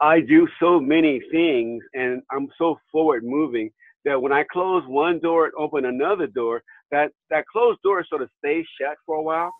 I 0.00 0.20
do 0.20 0.46
so 0.60 0.78
many 0.78 1.20
things 1.30 1.82
and 1.94 2.22
I'm 2.30 2.48
so 2.58 2.78
forward 2.92 3.24
moving 3.24 3.70
that 4.04 4.20
when 4.20 4.32
I 4.32 4.44
close 4.44 4.84
one 4.86 5.20
door 5.20 5.46
and 5.46 5.54
open 5.58 5.84
another 5.84 6.26
door, 6.26 6.62
that, 6.90 7.10
that 7.30 7.46
closed 7.46 7.80
door 7.82 8.04
sort 8.08 8.22
of 8.22 8.28
stays 8.38 8.66
shut 8.80 8.96
for 9.06 9.16
a 9.16 9.22
while. 9.22 9.50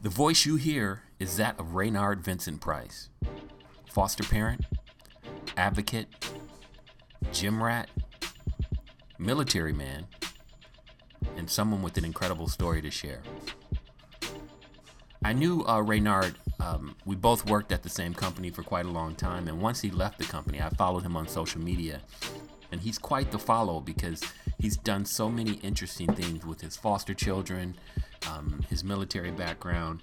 The 0.00 0.08
voice 0.08 0.46
you 0.46 0.56
hear 0.56 1.02
is 1.18 1.36
that 1.38 1.58
of 1.58 1.74
Raynard 1.74 2.20
Vincent 2.22 2.60
Price, 2.60 3.10
foster 3.90 4.22
parent, 4.22 4.64
advocate, 5.56 6.06
gym 7.32 7.60
rat, 7.60 7.90
military 9.18 9.72
man, 9.72 10.06
and 11.36 11.50
someone 11.50 11.82
with 11.82 11.98
an 11.98 12.04
incredible 12.04 12.46
story 12.46 12.80
to 12.80 12.90
share. 12.90 13.22
I 15.24 15.32
knew 15.32 15.64
uh, 15.66 15.80
Raynard. 15.80 16.36
Um, 16.60 16.96
we 17.04 17.14
both 17.14 17.48
worked 17.48 17.72
at 17.72 17.82
the 17.82 17.88
same 17.88 18.14
company 18.14 18.50
for 18.50 18.62
quite 18.62 18.86
a 18.86 18.90
long 18.90 19.14
time, 19.14 19.48
and 19.48 19.60
once 19.60 19.80
he 19.80 19.90
left 19.90 20.18
the 20.18 20.24
company, 20.24 20.60
I 20.60 20.70
followed 20.70 21.04
him 21.04 21.16
on 21.16 21.28
social 21.28 21.60
media, 21.60 22.00
and 22.72 22.80
he's 22.80 22.98
quite 22.98 23.30
the 23.30 23.38
follow 23.38 23.80
because 23.80 24.22
he's 24.58 24.76
done 24.76 25.04
so 25.04 25.28
many 25.30 25.52
interesting 25.62 26.12
things 26.14 26.44
with 26.44 26.60
his 26.60 26.76
foster 26.76 27.14
children, 27.14 27.76
um, 28.28 28.64
his 28.68 28.82
military 28.82 29.30
background, 29.30 30.02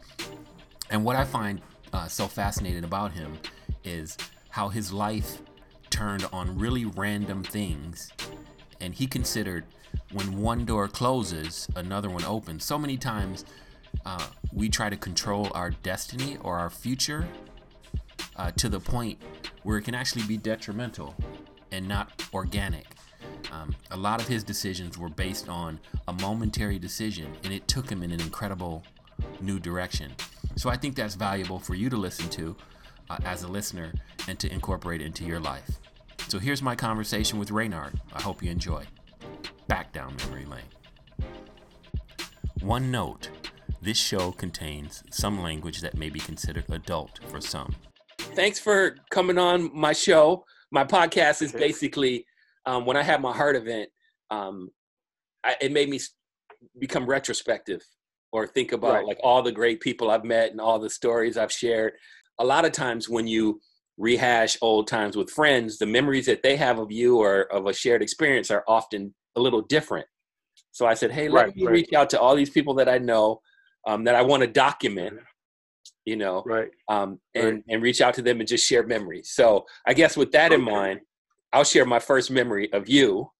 and 0.90 1.04
what 1.04 1.16
I 1.16 1.26
find 1.26 1.62
uh, 1.92 2.08
so 2.08 2.28
fascinating 2.28 2.84
about 2.84 3.12
him 3.12 3.34
is 3.84 4.18
how 4.50 4.70
his 4.70 4.94
life 4.94 5.42
turned 5.90 6.26
on 6.32 6.58
really 6.58 6.86
random 6.86 7.44
things, 7.44 8.12
and 8.80 8.94
he 8.96 9.08
considered 9.08 9.66
when 10.12 10.42
one 10.42 10.66
door 10.66 10.88
closes, 10.88 11.68
another 11.76 12.10
one 12.10 12.24
opens. 12.24 12.64
So 12.64 12.78
many 12.78 12.98
times 12.98 13.46
uh, 14.06 14.28
we 14.52 14.70
try 14.70 14.90
to 14.90 14.98
control 14.98 15.52
our 15.54 15.72
destiny 15.72 16.38
or 16.42 16.58
our 16.58 16.70
future 16.70 17.28
uh, 18.36 18.52
to 18.52 18.70
the 18.70 18.80
point 18.80 19.22
where 19.64 19.78
it 19.78 19.84
can 19.84 19.96
actually 19.96 20.24
be 20.24 20.38
detrimental 20.38 21.16
and 21.72 21.88
not 21.88 22.24
organic. 22.34 22.86
Um, 23.52 23.76
a 23.92 23.98
lot 23.98 24.22
of 24.22 24.28
his 24.28 24.44
decisions 24.44 24.98
were 24.98 25.10
based 25.10 25.50
on 25.50 25.80
a 26.08 26.14
momentary 26.14 26.80
decision, 26.80 27.34
and 27.44 27.54
it 27.54 27.68
took 27.68 27.90
him 27.90 28.04
in 28.04 28.12
an 28.12 28.22
incredible 28.22 28.84
new 29.42 29.60
direction. 29.60 30.12
So 30.56 30.70
I 30.70 30.78
think 30.78 30.96
that's 30.96 31.16
valuable 31.16 31.60
for 31.60 31.76
you 31.76 31.90
to 31.90 31.98
listen 31.98 32.30
to 32.32 32.56
uh, 33.10 33.18
as 33.26 33.44
a 33.44 33.48
listener 33.48 33.94
and 34.28 34.40
to 34.40 34.52
incorporate 34.52 35.02
into 35.02 35.24
your 35.24 35.40
life. 35.40 35.80
So 36.28 36.40
here's 36.40 36.62
my 36.62 36.76
conversation 36.76 37.40
with 37.40 37.52
Raynard. 37.52 38.00
I 38.14 38.22
hope 38.22 38.42
you 38.42 38.50
enjoy. 38.52 38.86
Back 39.68 39.94
down 39.94 40.16
memory 40.18 40.46
lane. 40.46 40.62
One 42.62 42.90
note 42.90 43.30
this 43.86 43.98
show 43.98 44.32
contains 44.32 45.04
some 45.12 45.42
language 45.42 45.82
that 45.82 45.96
may 45.96 46.10
be 46.10 46.20
considered 46.20 46.66
adult 46.70 47.20
for 47.28 47.40
some. 47.40 47.76
Thanks 48.18 48.60
for 48.60 48.98
coming 49.12 49.38
on 49.38 49.70
my 49.74 49.94
show. 49.94 50.44
My 50.72 50.84
podcast 50.84 51.44
is 51.44 51.52
basically 51.52 52.26
um, 52.66 52.86
when 52.86 52.98
I 52.98 53.04
had 53.04 53.22
my 53.22 53.32
heart 53.32 53.56
event, 53.56 53.90
um, 54.32 54.70
I, 55.44 55.56
it 55.62 55.72
made 55.72 55.90
me 55.90 56.00
become 56.80 57.06
retrospective 57.06 57.82
or 58.32 58.48
think 58.48 58.72
about 58.72 58.94
right. 58.96 59.06
like 59.06 59.20
all 59.24 59.44
the 59.44 59.52
great 59.52 59.80
people 59.82 60.10
I've 60.10 60.26
met 60.26 60.50
and 60.50 60.60
all 60.60 60.80
the 60.80 60.90
stories 60.90 61.38
I've 61.38 61.52
shared. 61.52 61.94
A 62.40 62.44
lot 62.44 62.66
of 62.66 62.72
times 62.72 63.08
when 63.08 63.28
you 63.28 63.62
rehash 63.98 64.58
old 64.62 64.88
times 64.88 65.16
with 65.16 65.30
friends, 65.30 65.78
the 65.78 65.86
memories 65.86 66.26
that 66.26 66.42
they 66.42 66.56
have 66.56 66.80
of 66.80 66.92
you 66.92 67.20
or 67.20 67.44
of 67.54 67.68
a 67.68 67.74
shared 67.74 68.02
experience 68.02 68.50
are 68.50 68.64
often 68.68 69.14
a 69.36 69.40
little 69.40 69.62
different. 69.62 70.08
So 70.72 70.88
I 70.88 70.96
said, 70.96 71.12
hey, 71.12 71.30
let 71.30 71.46
right, 71.46 71.56
me 71.56 71.66
right. 71.66 71.72
reach 71.72 71.94
out 71.94 72.10
to 72.10 72.20
all 72.20 72.36
these 72.36 72.50
people 72.50 72.74
that 72.74 72.90
I 72.90 72.98
know 72.98 73.42
um, 73.86 74.04
that 74.06 74.16
I 74.16 74.22
want 74.22 74.42
to 74.42 74.48
document, 74.48 75.20
you 76.06 76.16
know, 76.16 76.44
right. 76.46 76.70
Um, 76.90 77.20
and, 77.34 77.46
right. 77.46 77.64
and 77.70 77.84
reach 77.84 78.02
out 78.02 78.14
to 78.16 78.22
them 78.22 78.40
and 78.40 78.48
just 78.48 78.66
share 78.66 78.86
memories. 78.86 79.32
So 79.34 79.66
I 79.88 79.94
guess 79.94 80.18
with 80.18 80.32
that 80.32 80.52
okay. 80.52 80.56
in 80.56 80.62
mind, 80.62 81.02
I'll 81.54 81.64
share 81.64 81.86
my 81.86 82.00
first 82.00 82.32
memory 82.32 82.72
of 82.74 82.90
you, 82.90 83.32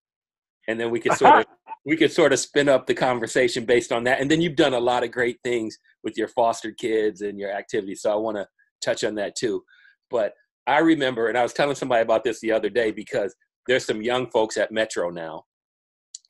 and 0.68 0.80
then 0.80 0.90
we 0.90 1.00
could 1.00 1.14
sort 1.14 1.40
of 1.40 1.46
we 1.86 1.98
could 1.98 2.12
sort 2.12 2.34
of 2.34 2.40
spin 2.40 2.70
up 2.70 2.88
the 2.88 2.94
conversation 2.94 3.66
based 3.66 3.92
on 3.92 4.04
that. 4.06 4.20
And 4.20 4.32
then 4.32 4.42
you've 4.42 4.56
done 4.56 4.74
a 4.74 4.80
lot 4.80 5.04
of 5.04 5.12
great 5.12 5.38
things 5.44 5.78
with 6.04 6.18
your 6.18 6.28
foster 6.30 6.72
kids 6.72 7.22
and 7.22 7.38
your 7.38 7.52
activities, 7.52 8.02
so 8.02 8.12
I 8.12 8.16
want 8.16 8.38
to 8.38 8.48
touch 8.82 9.04
on 9.04 9.16
that 9.16 9.36
too. 9.36 9.64
But 10.10 10.34
I 10.68 10.80
remember, 10.80 11.28
and 11.28 11.38
I 11.38 11.44
was 11.44 11.54
telling 11.54 11.76
somebody 11.76 12.02
about 12.02 12.24
this 12.24 12.40
the 12.40 12.52
other 12.52 12.70
day 12.70 12.92
because 12.92 13.36
there's 13.68 13.86
some 13.86 14.02
young 14.02 14.30
folks 14.32 14.58
at 14.58 14.72
Metro 14.72 15.10
now, 15.10 15.44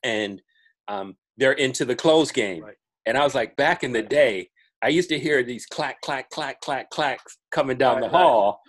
and 0.04 0.42
um, 0.88 1.16
they're 1.38 1.54
into 1.54 1.86
the 1.86 1.96
clothes 1.96 2.31
game. 2.31 2.64
Right. 2.64 2.75
And 3.06 3.18
I 3.18 3.24
was 3.24 3.36
like, 3.36 3.56
back 3.56 3.84
in 3.84 3.92
the 3.92 4.02
day, 4.02 4.50
I 4.84 4.90
used 4.90 5.10
to 5.10 5.20
hear 5.20 5.44
these 5.44 5.66
clack, 5.66 6.02
clack, 6.02 6.30
clack, 6.30 6.62
clack, 6.62 6.90
clacks 6.90 7.38
coming 7.52 7.78
down 7.78 7.96
right, 7.96 8.04
the 8.04 8.10
hall. 8.10 8.62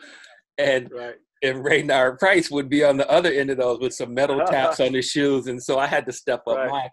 And 0.58 0.90
right. 0.92 1.14
and 1.42 1.64
Raynard 1.64 2.18
Price 2.18 2.50
would 2.50 2.68
be 2.68 2.84
on 2.84 2.96
the 2.96 3.10
other 3.10 3.30
end 3.30 3.50
of 3.50 3.58
those 3.58 3.80
with 3.80 3.94
some 3.94 4.14
metal 4.14 4.40
taps 4.46 4.80
on 4.80 4.94
his 4.94 5.06
shoes. 5.06 5.46
And 5.46 5.62
so 5.62 5.78
I 5.78 5.86
had 5.86 6.06
to 6.06 6.12
step 6.12 6.42
up 6.46 6.56
right. 6.56 6.70
my 6.70 6.88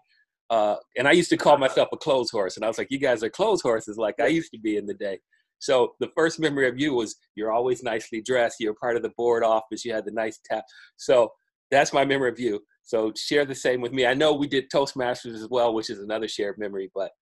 uh, 0.50 0.76
and 0.96 1.08
I 1.08 1.12
used 1.12 1.30
to 1.30 1.36
call 1.36 1.56
myself 1.66 1.88
a 1.92 1.96
clothes 1.96 2.30
horse. 2.30 2.56
And 2.56 2.64
I 2.64 2.68
was 2.68 2.78
like, 2.78 2.90
you 2.90 2.98
guys 2.98 3.22
are 3.22 3.30
clothes 3.30 3.62
horses 3.62 3.96
like 3.96 4.16
I 4.20 4.26
used 4.26 4.52
to 4.52 4.58
be 4.58 4.76
in 4.76 4.86
the 4.86 4.94
day. 4.94 5.18
So 5.58 5.94
the 6.00 6.10
first 6.14 6.38
memory 6.38 6.68
of 6.68 6.78
you 6.78 6.92
was 6.92 7.16
you're 7.36 7.52
always 7.52 7.82
nicely 7.82 8.20
dressed. 8.20 8.56
You're 8.60 8.74
part 8.74 8.96
of 8.96 9.02
the 9.02 9.12
board 9.16 9.42
office. 9.42 9.84
You 9.84 9.94
had 9.94 10.04
the 10.04 10.12
nice 10.12 10.38
tap. 10.44 10.64
So 10.96 11.32
that's 11.70 11.92
my 11.92 12.04
memory 12.04 12.28
of 12.28 12.38
you. 12.38 12.60
So 12.82 13.12
share 13.16 13.46
the 13.46 13.54
same 13.54 13.80
with 13.80 13.92
me. 13.92 14.04
I 14.04 14.12
know 14.12 14.34
we 14.34 14.46
did 14.46 14.70
Toastmasters 14.70 15.34
as 15.34 15.48
well, 15.50 15.72
which 15.72 15.88
is 15.88 16.00
another 16.00 16.28
shared 16.28 16.58
memory. 16.58 16.90
But 16.94 17.12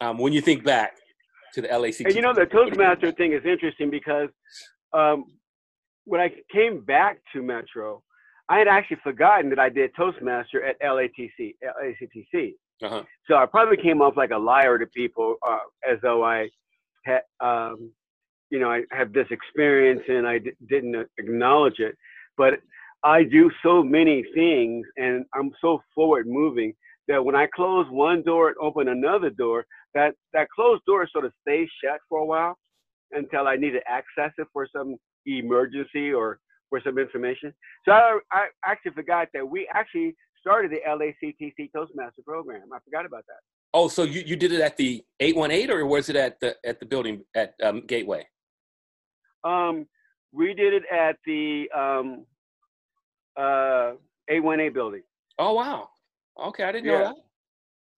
um, 0.00 0.18
when 0.18 0.32
you 0.32 0.40
think 0.40 0.64
back 0.64 0.96
to 1.54 1.62
the 1.62 1.68
LAC. 1.68 2.00
And 2.00 2.14
you 2.14 2.22
know, 2.22 2.34
the 2.34 2.46
Toastmaster 2.46 3.12
thing 3.12 3.32
is 3.32 3.42
interesting 3.44 3.90
because 3.90 4.28
um, 4.92 5.24
when 6.04 6.20
I 6.20 6.30
came 6.52 6.84
back 6.84 7.18
to 7.32 7.42
Metro, 7.42 8.02
I 8.48 8.58
had 8.58 8.68
actually 8.68 8.98
forgotten 9.02 9.50
that 9.50 9.58
I 9.58 9.68
did 9.68 9.90
Toastmaster 9.96 10.64
at 10.64 10.80
LATC, 10.80 11.54
LACTC. 11.64 12.54
Uh-huh. 12.82 13.02
So 13.28 13.36
I 13.36 13.46
probably 13.46 13.76
came 13.76 14.00
off 14.00 14.16
like 14.16 14.30
a 14.30 14.38
liar 14.38 14.78
to 14.78 14.86
people, 14.86 15.36
uh, 15.46 15.58
as 15.88 15.98
though 16.02 16.24
I 16.24 16.48
had, 17.04 17.20
um, 17.40 17.92
you 18.50 18.58
know, 18.58 18.70
I 18.70 18.82
have 18.90 19.12
this 19.12 19.26
experience 19.30 20.02
and 20.08 20.26
I 20.26 20.38
d- 20.38 20.52
didn't 20.68 21.06
acknowledge 21.18 21.78
it. 21.78 21.94
But 22.36 22.54
I 23.04 23.22
do 23.22 23.50
so 23.62 23.82
many 23.82 24.24
things 24.34 24.86
and 24.96 25.24
I'm 25.34 25.52
so 25.60 25.82
forward 25.94 26.26
moving 26.26 26.74
that 27.06 27.24
when 27.24 27.34
I 27.34 27.46
close 27.54 27.86
one 27.90 28.22
door 28.22 28.48
and 28.48 28.56
open 28.60 28.88
another 28.88 29.30
door, 29.30 29.66
that 29.94 30.14
that 30.32 30.48
closed 30.50 30.82
door 30.86 31.08
sort 31.10 31.24
of 31.24 31.32
stays 31.42 31.68
shut 31.82 32.00
for 32.08 32.18
a 32.20 32.24
while 32.24 32.56
until 33.12 33.46
I 33.48 33.56
need 33.56 33.72
to 33.72 33.80
access 33.88 34.32
it 34.38 34.46
for 34.52 34.66
some 34.74 34.96
emergency 35.26 36.12
or 36.12 36.38
for 36.68 36.80
some 36.84 36.98
information. 36.98 37.52
So 37.84 37.92
I, 37.92 38.20
I 38.32 38.46
actually 38.64 38.92
forgot 38.92 39.28
that 39.34 39.46
we 39.48 39.68
actually 39.72 40.14
started 40.40 40.70
the 40.70 40.78
LACTC 40.88 41.70
Toastmaster 41.74 42.22
program. 42.24 42.62
I 42.72 42.78
forgot 42.84 43.04
about 43.04 43.24
that. 43.26 43.40
Oh, 43.74 43.88
so 43.88 44.02
you, 44.02 44.22
you 44.24 44.36
did 44.36 44.52
it 44.52 44.60
at 44.60 44.76
the 44.76 45.04
818 45.20 45.70
or 45.70 45.86
was 45.86 46.08
it 46.08 46.16
at 46.16 46.40
the 46.40 46.56
at 46.64 46.80
the 46.80 46.86
building 46.86 47.22
at 47.34 47.54
um, 47.62 47.82
Gateway? 47.86 48.26
Um, 49.44 49.86
we 50.32 50.54
did 50.54 50.74
it 50.74 50.82
at 50.92 51.16
the 51.26 51.66
um, 51.76 52.26
uh, 53.36 53.92
818 54.28 54.72
building. 54.72 55.02
Oh 55.38 55.54
wow. 55.54 55.88
Okay, 56.40 56.64
I 56.64 56.72
didn't 56.72 56.86
yeah. 56.86 56.98
know 56.98 57.04
that. 57.04 57.16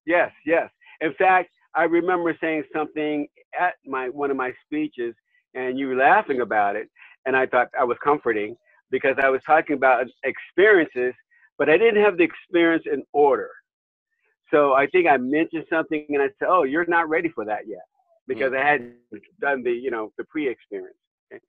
Yes, 0.06 0.32
yes. 0.44 0.70
In 1.00 1.14
fact, 1.14 1.50
I 1.74 1.84
remember 1.84 2.36
saying 2.40 2.64
something 2.74 3.26
at 3.58 3.74
my 3.86 4.08
one 4.08 4.30
of 4.30 4.36
my 4.36 4.52
speeches, 4.64 5.14
and 5.54 5.78
you 5.78 5.88
were 5.88 5.96
laughing 5.96 6.40
about 6.40 6.76
it, 6.76 6.88
and 7.26 7.36
I 7.36 7.46
thought 7.46 7.68
I 7.78 7.84
was 7.84 7.96
comforting 8.02 8.56
because 8.90 9.16
I 9.22 9.30
was 9.30 9.40
talking 9.46 9.76
about 9.76 10.06
experiences, 10.24 11.14
but 11.58 11.70
I 11.70 11.78
didn't 11.78 12.02
have 12.02 12.18
the 12.18 12.24
experience 12.24 12.84
in 12.92 13.02
order. 13.12 13.50
So 14.50 14.74
I 14.74 14.86
think 14.86 15.08
I 15.08 15.16
mentioned 15.16 15.64
something, 15.70 16.04
and 16.10 16.22
I 16.22 16.26
said, 16.38 16.48
"Oh, 16.48 16.64
you're 16.64 16.86
not 16.86 17.08
ready 17.08 17.30
for 17.30 17.44
that 17.46 17.66
yet," 17.66 17.84
because 18.28 18.52
mm. 18.52 18.60
I 18.60 18.70
hadn't 18.70 18.96
done 19.40 19.62
the 19.62 19.72
you 19.72 19.90
know 19.90 20.12
the 20.18 20.24
pre-experience. 20.24 20.96
Okay? 21.32 21.40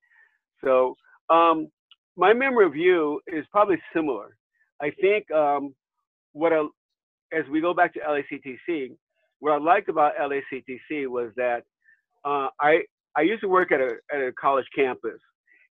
So 0.64 0.96
um, 1.30 1.68
my 2.16 2.34
memory 2.34 2.66
of 2.66 2.76
you 2.76 3.20
is 3.28 3.46
probably 3.52 3.82
similar. 3.94 4.38
I 4.82 4.92
think 5.02 5.30
um, 5.32 5.76
what 6.34 6.52
a, 6.52 6.68
as 7.32 7.46
we 7.52 7.62
go 7.62 7.74
back 7.74 7.94
to 7.94 8.00
LACTC, 8.00 8.96
what 9.44 9.52
I 9.52 9.58
liked 9.58 9.90
about 9.90 10.14
LACTC 10.16 11.08
was 11.08 11.32
that 11.36 11.64
uh, 12.24 12.48
I 12.62 12.84
I 13.18 13.22
used 13.22 13.42
to 13.42 13.50
work 13.50 13.74
at 13.74 13.82
a 13.82 13.92
at 14.14 14.22
a 14.22 14.32
college 14.40 14.66
campus, 14.74 15.20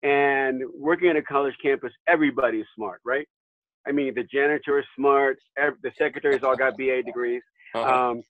and 0.01 0.63
working 0.75 1.07
at 1.09 1.15
a 1.15 1.21
college 1.21 1.53
campus, 1.61 1.93
everybody's 2.07 2.65
smart, 2.75 2.99
right? 3.05 3.27
I 3.87 3.91
mean, 3.91 4.15
the 4.15 4.23
janitor 4.23 4.79
is 4.79 4.85
smart, 4.97 5.37
every, 5.55 5.77
the 5.83 5.91
secretaries 5.99 6.41
all 6.43 6.55
got 6.55 6.77
BA 6.77 7.03
degrees, 7.03 7.43
uh-huh. 7.75 8.09
um, 8.09 8.23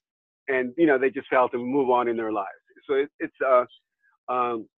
and 0.48 0.74
you 0.76 0.86
know 0.86 0.98
they 0.98 1.08
just 1.08 1.28
felt 1.28 1.52
to 1.52 1.58
move 1.58 1.88
on 1.88 2.06
in 2.06 2.18
their 2.18 2.32
lives. 2.32 2.48
So 2.86 2.96
it, 2.96 3.08
it's 3.18 3.34
uh, 3.42 3.64
um, 4.30 4.68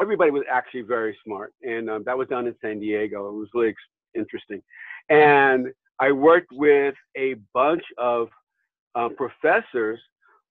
everybody 0.00 0.32
was 0.32 0.42
actually 0.50 0.82
very 0.82 1.16
smart, 1.24 1.52
and 1.62 1.88
um, 1.88 2.02
that 2.04 2.18
was 2.18 2.26
done 2.26 2.48
in 2.48 2.56
San 2.60 2.80
Diego. 2.80 3.28
It 3.28 3.34
was 3.34 3.48
really 3.54 3.74
interesting, 4.16 4.60
and 5.08 5.68
I 6.00 6.10
worked 6.10 6.50
with 6.50 6.96
a 7.16 7.36
bunch 7.54 7.84
of 7.96 8.28
uh, 8.94 9.08
professors 9.16 10.00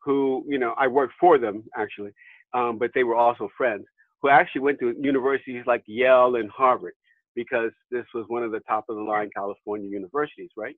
who, 0.03 0.43
you 0.47 0.59
know, 0.59 0.73
I 0.77 0.87
worked 0.87 1.13
for 1.19 1.37
them 1.37 1.63
actually, 1.77 2.11
um, 2.53 2.77
but 2.77 2.91
they 2.93 3.03
were 3.03 3.15
also 3.15 3.49
friends 3.57 3.85
who 4.21 4.29
actually 4.29 4.61
went 4.61 4.79
to 4.79 4.95
universities 5.01 5.63
like 5.65 5.83
Yale 5.85 6.35
and 6.35 6.49
Harvard 6.49 6.93
because 7.35 7.71
this 7.91 8.05
was 8.13 8.25
one 8.27 8.43
of 8.43 8.51
the 8.51 8.59
top 8.61 8.85
of 8.89 8.95
the 8.95 9.01
line 9.01 9.29
California 9.35 9.89
universities, 9.89 10.49
right? 10.55 10.75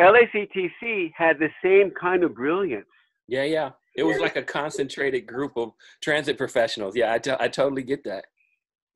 LACTC 0.00 1.12
had 1.16 1.38
the 1.38 1.48
same 1.62 1.90
kind 1.98 2.24
of 2.24 2.34
brilliance. 2.34 2.86
Yeah, 3.28 3.44
yeah. 3.44 3.70
It 3.96 4.04
was 4.04 4.18
like 4.18 4.36
a 4.36 4.42
concentrated 4.42 5.26
group 5.26 5.52
of 5.56 5.72
transit 6.02 6.38
professionals. 6.38 6.96
Yeah, 6.96 7.12
I, 7.12 7.18
t- 7.18 7.34
I 7.38 7.48
totally 7.48 7.82
get 7.82 8.04
that. 8.04 8.24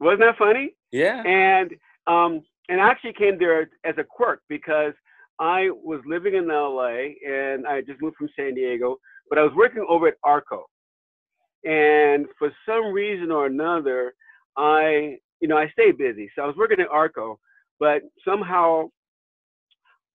Wasn't 0.00 0.20
that 0.20 0.38
funny? 0.38 0.75
Yeah. 0.90 1.22
And 1.22 1.72
um, 2.06 2.42
and 2.69 2.81
I 2.81 2.88
actually 2.88 3.12
came 3.12 3.38
there 3.38 3.69
as 3.84 3.94
a 3.99 4.04
quirk 4.04 4.40
because 4.49 4.94
I 5.38 5.71
was 5.71 6.00
living 6.06 6.35
in 6.35 6.49
LA 6.49 7.15
and 7.29 7.67
I 7.67 7.83
just 7.83 8.00
moved 8.00 8.17
from 8.17 8.29
San 8.38 8.55
Diego, 8.55 8.97
but 9.29 9.38
I 9.38 9.43
was 9.43 9.53
working 9.55 9.85
over 9.88 10.09
at 10.09 10.15
Arco. 10.25 10.65
And 11.65 12.27
for 12.38 12.53
some 12.67 12.93
reason 12.93 13.31
or 13.31 13.47
another, 13.47 14.15
I, 14.56 15.19
you 15.41 15.49
know, 15.49 15.56
I 15.56 15.69
stayed 15.71 15.99
busy. 15.99 16.31
So 16.35 16.43
I 16.43 16.47
was 16.47 16.56
working 16.56 16.81
at 16.81 16.88
Arco, 16.88 17.38
but 17.79 18.03
somehow 18.27 18.88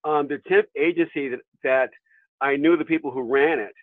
um, 0.04 0.28
the 0.28 0.40
temp 0.48 0.68
agency 0.78 1.30
that, 1.30 1.40
that 1.64 1.90
I 2.40 2.56
knew 2.56 2.78
the 2.78 2.86
people 2.86 3.12
who 3.12 3.22
ran 3.22 3.60
it 3.60 3.74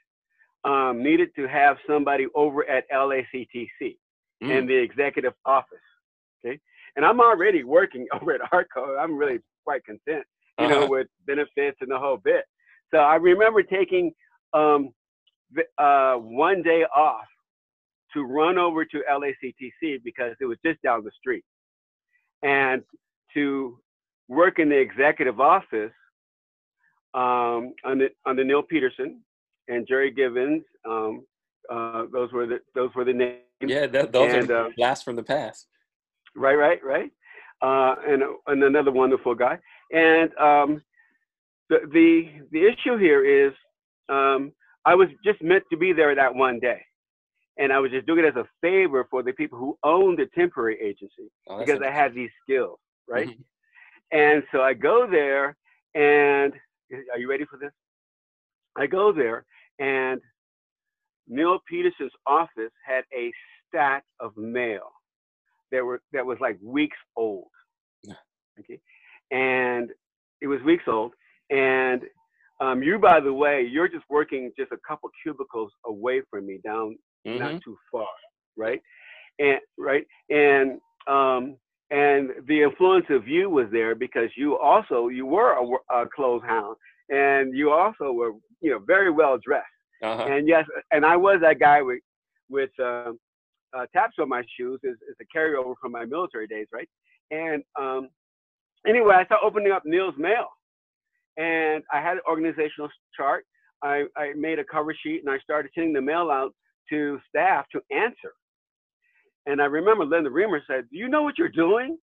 um, 0.64 1.02
needed 1.02 1.30
to 1.36 1.46
have 1.46 1.76
somebody 1.86 2.26
over 2.34 2.68
at 2.68 2.84
LACTC 2.90 3.68
mm. 3.80 3.96
in 4.42 4.66
the 4.66 4.74
executive 4.74 5.34
office. 5.44 5.78
Okay. 6.44 6.58
And 6.96 7.04
I'm 7.04 7.20
already 7.20 7.64
working 7.64 8.06
over 8.20 8.32
at 8.32 8.40
Arco. 8.52 8.96
I'm 8.96 9.16
really 9.16 9.38
quite 9.64 9.84
content, 9.84 10.24
you 10.60 10.66
uh-huh. 10.66 10.80
know, 10.80 10.86
with 10.86 11.06
benefits 11.26 11.78
and 11.80 11.90
the 11.90 11.98
whole 11.98 12.16
bit. 12.16 12.44
So 12.92 12.98
I 12.98 13.16
remember 13.16 13.62
taking 13.62 14.12
um, 14.52 14.90
uh, 15.78 16.14
one 16.14 16.62
day 16.62 16.84
off 16.94 17.26
to 18.14 18.22
run 18.22 18.58
over 18.58 18.84
to 18.84 19.02
LACTC 19.10 20.02
because 20.02 20.34
it 20.40 20.46
was 20.46 20.58
just 20.64 20.80
down 20.82 21.04
the 21.04 21.10
street 21.18 21.44
and 22.42 22.82
to 23.34 23.78
work 24.28 24.58
in 24.58 24.68
the 24.68 24.78
executive 24.78 25.40
office 25.40 25.92
um, 27.14 27.74
under, 27.84 28.08
under 28.26 28.44
Neil 28.44 28.62
Peterson 28.62 29.20
and 29.68 29.86
Jerry 29.86 30.10
Givens. 30.10 30.64
Um, 30.88 31.24
uh, 31.70 32.04
those 32.12 32.32
were 32.32 32.46
the 32.46 32.60
those 32.74 32.90
were 32.94 33.04
the 33.04 33.12
names. 33.12 33.40
Yeah, 33.60 33.86
that, 33.88 34.12
those 34.12 34.32
and, 34.32 34.50
are 34.50 34.66
uh, 34.66 34.70
blast 34.76 35.04
from 35.04 35.16
the 35.16 35.22
past. 35.22 35.66
Right, 36.34 36.54
right, 36.54 36.82
right. 36.82 37.10
Uh, 37.60 37.96
and 38.06 38.22
and 38.46 38.62
another 38.62 38.92
wonderful 38.92 39.34
guy. 39.34 39.58
And 39.92 40.30
um, 40.38 40.82
the 41.68 41.80
the 41.92 42.28
the 42.52 42.66
issue 42.66 42.96
here 42.96 43.24
is 43.24 43.52
um, 44.08 44.52
I 44.84 44.94
was 44.94 45.08
just 45.24 45.42
meant 45.42 45.64
to 45.70 45.76
be 45.76 45.92
there 45.92 46.14
that 46.14 46.34
one 46.34 46.60
day 46.60 46.80
and 47.58 47.72
I 47.72 47.78
was 47.80 47.90
just 47.90 48.06
doing 48.06 48.20
it 48.20 48.28
as 48.28 48.36
a 48.36 48.46
favor 48.60 49.06
for 49.10 49.22
the 49.22 49.32
people 49.32 49.58
who 49.58 49.76
owned 49.82 50.18
the 50.18 50.26
temporary 50.34 50.78
agency 50.80 51.30
oh, 51.48 51.58
because 51.58 51.80
I 51.82 51.90
had 51.90 52.14
these 52.14 52.30
skills, 52.42 52.78
right? 53.08 53.28
And 54.10 54.42
so 54.52 54.62
I 54.62 54.72
go 54.72 55.06
there, 55.06 55.54
and 55.94 56.54
are 57.12 57.18
you 57.18 57.28
ready 57.28 57.44
for 57.44 57.58
this? 57.58 57.72
I 58.74 58.86
go 58.86 59.12
there, 59.12 59.44
and 59.78 60.18
Neil 61.26 61.58
Peterson's 61.68 62.12
office 62.26 62.72
had 62.86 63.04
a 63.14 63.30
stack 63.68 64.04
of 64.18 64.34
mail 64.34 64.92
that 65.72 65.84
were 65.84 66.00
that 66.12 66.24
was 66.24 66.38
like 66.40 66.58
weeks 66.62 66.96
old. 67.16 67.48
Okay, 68.60 68.80
and 69.30 69.90
it 70.40 70.48
was 70.48 70.60
weeks 70.62 70.84
old, 70.88 71.12
and 71.50 72.02
um, 72.60 72.82
you, 72.82 72.98
by 72.98 73.20
the 73.20 73.32
way, 73.32 73.62
you're 73.70 73.88
just 73.88 74.04
working 74.10 74.50
just 74.58 74.72
a 74.72 74.78
couple 74.86 75.08
cubicles 75.22 75.70
away 75.86 76.22
from 76.30 76.46
me 76.46 76.58
down 76.64 76.96
mm-hmm. 77.26 77.38
not 77.38 77.62
too 77.62 77.76
far, 77.90 78.06
right? 78.56 78.80
And 79.38 79.60
right, 79.78 80.06
and 80.30 80.80
um, 81.06 81.56
and 81.90 82.30
the 82.46 82.62
influence 82.62 83.06
of 83.10 83.28
you 83.28 83.48
was 83.48 83.66
there 83.70 83.94
because 83.94 84.30
you 84.36 84.58
also 84.58 85.08
you 85.08 85.26
were 85.26 85.52
a, 85.52 86.02
a 86.02 86.08
clothes 86.08 86.42
hound, 86.44 86.76
and 87.08 87.56
you 87.56 87.70
also 87.70 88.12
were 88.12 88.32
you 88.60 88.70
know 88.70 88.80
very 88.80 89.10
well 89.10 89.38
dressed. 89.42 89.66
Uh-huh. 90.02 90.26
And 90.28 90.48
yes, 90.48 90.64
and 90.90 91.04
I 91.04 91.16
was 91.16 91.38
that 91.42 91.60
guy 91.60 91.82
with 91.82 92.00
with 92.48 92.70
uh, 92.82 93.12
uh, 93.76 93.86
taps 93.92 94.16
on 94.18 94.28
my 94.28 94.42
shoes 94.58 94.80
is, 94.82 94.96
is 95.08 95.16
a 95.20 95.36
carryover 95.38 95.74
from 95.80 95.92
my 95.92 96.04
military 96.04 96.46
days, 96.46 96.66
right? 96.72 96.88
And 97.30 97.62
um, 97.78 98.08
anyway, 98.86 99.14
I 99.14 99.24
started 99.24 99.46
opening 99.46 99.72
up 99.72 99.82
Neil's 99.84 100.14
mail, 100.16 100.46
and 101.36 101.82
I 101.92 102.00
had 102.00 102.14
an 102.14 102.22
organizational 102.28 102.88
chart. 103.16 103.44
I, 103.82 104.04
I 104.16 104.32
made 104.36 104.58
a 104.58 104.64
cover 104.64 104.94
sheet, 104.94 105.20
and 105.24 105.30
I 105.30 105.38
started 105.38 105.70
sending 105.74 105.92
the 105.92 106.00
mail 106.00 106.30
out 106.30 106.54
to 106.90 107.18
staff 107.28 107.66
to 107.72 107.80
answer. 107.94 108.32
And 109.46 109.62
I 109.62 109.66
remember 109.66 110.04
Linda 110.04 110.30
Reamer 110.30 110.62
said, 110.66 110.84
"Do 110.90 110.98
you 110.98 111.08
know 111.08 111.22
what 111.22 111.38
you're 111.38 111.48
doing?" 111.48 111.96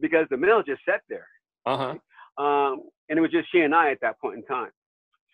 Because 0.00 0.26
the 0.30 0.36
mail 0.36 0.62
just 0.62 0.80
sat 0.88 1.02
there. 1.08 1.26
Uh 1.66 1.76
huh. 1.76 2.42
Um, 2.42 2.82
and 3.08 3.18
it 3.18 3.20
was 3.22 3.30
just 3.30 3.48
she 3.52 3.60
and 3.60 3.74
I 3.74 3.90
at 3.90 4.00
that 4.00 4.18
point 4.20 4.38
in 4.38 4.44
time. 4.44 4.70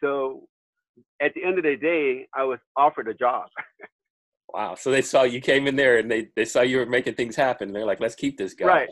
So 0.02 0.49
at 1.23 1.32
the 1.34 1.44
end 1.44 1.58
of 1.58 1.64
the 1.64 1.76
day, 1.76 2.26
I 2.34 2.44
was 2.44 2.58
offered 2.76 3.08
a 3.08 3.14
job. 3.14 3.49
wow. 4.56 4.75
So 4.75 4.91
they 4.91 5.03
saw 5.03 5.23
you 5.25 5.41
came 5.41 5.67
in 5.67 5.76
there 5.76 5.99
and 5.99 6.11
they, 6.11 6.29
they 6.35 6.47
saw 6.47 6.62
you 6.62 6.79
were 6.79 6.87
making 6.87 7.14
things 7.14 7.37
happen. 7.37 7.73
They're 7.73 7.85
like, 7.85 8.00
let's 8.00 8.14
keep 8.14 8.38
this 8.38 8.55
guy. 8.55 8.67
Right. 8.67 8.88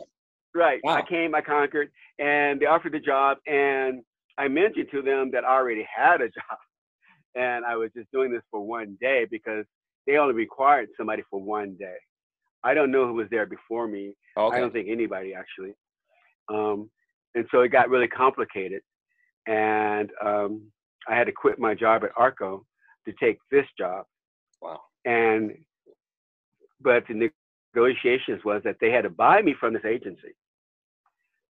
Right. 0.53 0.79
Wow. 0.83 0.95
I 0.95 1.01
came, 1.01 1.33
I 1.33 1.41
conquered, 1.41 1.89
and 2.19 2.59
they 2.59 2.67
offered 2.67 2.93
the 2.93 2.99
job. 2.99 3.37
And 3.47 4.03
I 4.37 4.47
mentioned 4.47 4.87
to 4.91 5.01
them 5.01 5.31
that 5.33 5.43
I 5.43 5.55
already 5.55 5.85
had 5.93 6.21
a 6.21 6.25
job. 6.39 6.57
And 7.33 7.65
I 7.65 7.75
was 7.75 7.89
just 7.97 8.11
doing 8.11 8.31
this 8.31 8.43
for 8.51 8.61
one 8.65 8.95
day 9.01 9.25
because 9.29 9.65
they 10.05 10.17
only 10.17 10.35
required 10.35 10.87
somebody 10.95 11.23
for 11.29 11.41
one 11.41 11.75
day. 11.77 11.95
I 12.63 12.73
don't 12.73 12.91
know 12.91 13.07
who 13.07 13.13
was 13.13 13.27
there 13.31 13.45
before 13.45 13.87
me. 13.87 14.13
Okay. 14.37 14.57
I 14.57 14.59
don't 14.59 14.71
think 14.71 14.87
anybody 14.89 15.33
actually. 15.33 15.73
Um, 16.47 16.89
and 17.33 17.45
so 17.51 17.61
it 17.61 17.69
got 17.69 17.89
really 17.89 18.07
complicated, 18.07 18.81
and 19.45 20.09
um, 20.23 20.71
I 21.09 21.15
had 21.15 21.25
to 21.25 21.33
quit 21.33 21.59
my 21.59 21.73
job 21.73 22.03
at 22.03 22.11
Arco 22.15 22.65
to 23.05 23.13
take 23.19 23.39
this 23.51 23.65
job. 23.77 24.05
Wow. 24.61 24.79
And 25.05 25.57
but 26.81 27.03
the 27.07 27.31
negotiations 27.75 28.43
was 28.43 28.61
that 28.63 28.77
they 28.81 28.91
had 28.91 29.03
to 29.03 29.09
buy 29.09 29.41
me 29.41 29.55
from 29.59 29.73
this 29.73 29.85
agency. 29.85 30.35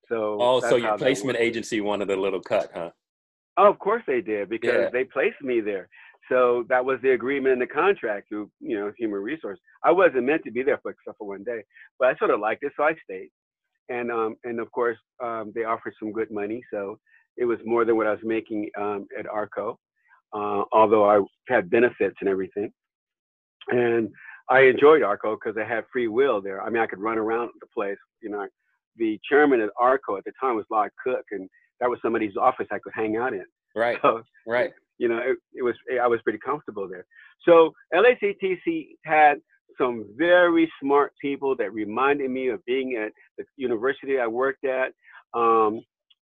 So 0.10 0.38
oh, 0.40 0.60
so 0.60 0.76
your 0.76 0.98
placement 0.98 1.40
agency 1.40 1.82
wanted 1.82 2.10
a 2.12 2.16
little 2.16 2.42
cut, 2.42 2.70
huh? 2.74 2.92
Oh, 3.58 3.70
of 3.70 3.80
course 3.80 4.04
they 4.06 4.22
did 4.22 4.50
because 4.50 4.74
yeah. 4.74 4.90
they 4.92 5.06
placed 5.06 5.42
me 5.42 5.62
there. 5.62 5.90
So 6.30 6.66
that 6.70 6.84
was 6.84 7.00
the 7.02 7.12
agreement 7.12 7.54
in 7.54 7.60
the 7.60 7.68
contract 7.68 8.30
through, 8.30 8.50
you 8.60 8.78
know, 8.78 8.92
human 8.98 9.22
resource. 9.22 9.60
I 9.84 9.92
wasn't 9.92 10.26
meant 10.26 10.44
to 10.46 10.52
be 10.52 10.64
there 10.64 10.80
for 10.82 10.92
except 10.92 11.18
for 11.20 11.28
one 11.28 11.44
day, 11.44 11.64
but 12.00 12.08
I 12.08 12.16
sort 12.18 12.32
of 12.32 12.40
liked 12.40 12.64
it, 12.64 12.74
so 12.76 12.84
I 12.84 12.96
stayed. 13.04 13.30
And 13.90 14.12
um, 14.12 14.36
and 14.44 14.60
of 14.60 14.72
course, 14.72 14.98
um, 15.24 15.52
they 15.54 15.64
offered 15.64 15.94
some 16.00 16.12
good 16.12 16.32
money, 16.32 16.62
so 16.72 17.00
it 17.38 17.46
was 17.46 17.60
more 17.66 17.86
than 17.86 17.96
what 17.96 18.08
I 18.08 18.12
was 18.12 18.20
making 18.24 18.70
um, 18.80 19.08
at 19.18 19.28
Arco, 19.28 19.78
uh, 20.34 20.64
although 20.72 21.08
I 21.08 21.22
had 21.48 21.70
benefits 21.70 22.16
and 22.22 22.30
everything. 22.30 22.72
And 23.70 24.10
I 24.50 24.62
enjoyed 24.62 25.02
Arco 25.02 25.36
because 25.36 25.58
I 25.60 25.68
had 25.68 25.86
free 25.92 26.08
will 26.08 26.42
there. 26.42 26.62
I 26.62 26.70
mean, 26.70 26.82
I 26.82 26.88
could 26.88 27.00
run 27.00 27.18
around 27.18 27.50
the 27.60 27.68
place. 27.74 27.98
You 28.22 28.30
know, 28.30 28.48
the 28.98 29.20
chairman 29.28 29.62
at 29.62 29.70
Arco 29.80 30.18
at 30.18 30.24
the 30.24 30.32
time 30.40 30.56
was 30.56 30.66
Lod 30.70 30.90
Cook, 31.04 31.26
and 31.32 31.50
that 31.80 31.90
was 31.90 32.00
somebody's 32.02 32.38
office 32.38 32.68
I 32.72 32.80
could 32.80 32.94
hang 32.94 33.18
out 33.18 33.34
in. 33.34 33.46
Right. 33.76 33.98
So, 34.02 34.22
right 34.48 34.72
you 34.98 35.08
know, 35.08 35.18
it, 35.18 35.38
it 35.54 35.64
was 35.64 35.76
I 36.02 36.08
was 36.08 36.22
pretty 36.22 36.40
comfortable 36.40 36.88
there. 36.88 37.06
So 37.46 37.74
LACTC 37.94 38.96
had 39.04 39.38
some 39.78 40.06
very 40.18 40.72
smart 40.82 41.14
people 41.22 41.56
that 41.58 41.74
reminded 41.74 42.32
me 42.32 42.48
of 42.50 42.64
being 42.66 42.96
at 42.96 43.12
the 43.38 43.44
university 43.58 44.20
I 44.20 44.28
worked 44.28 44.66
at. 44.66 44.92
Um, 45.34 45.82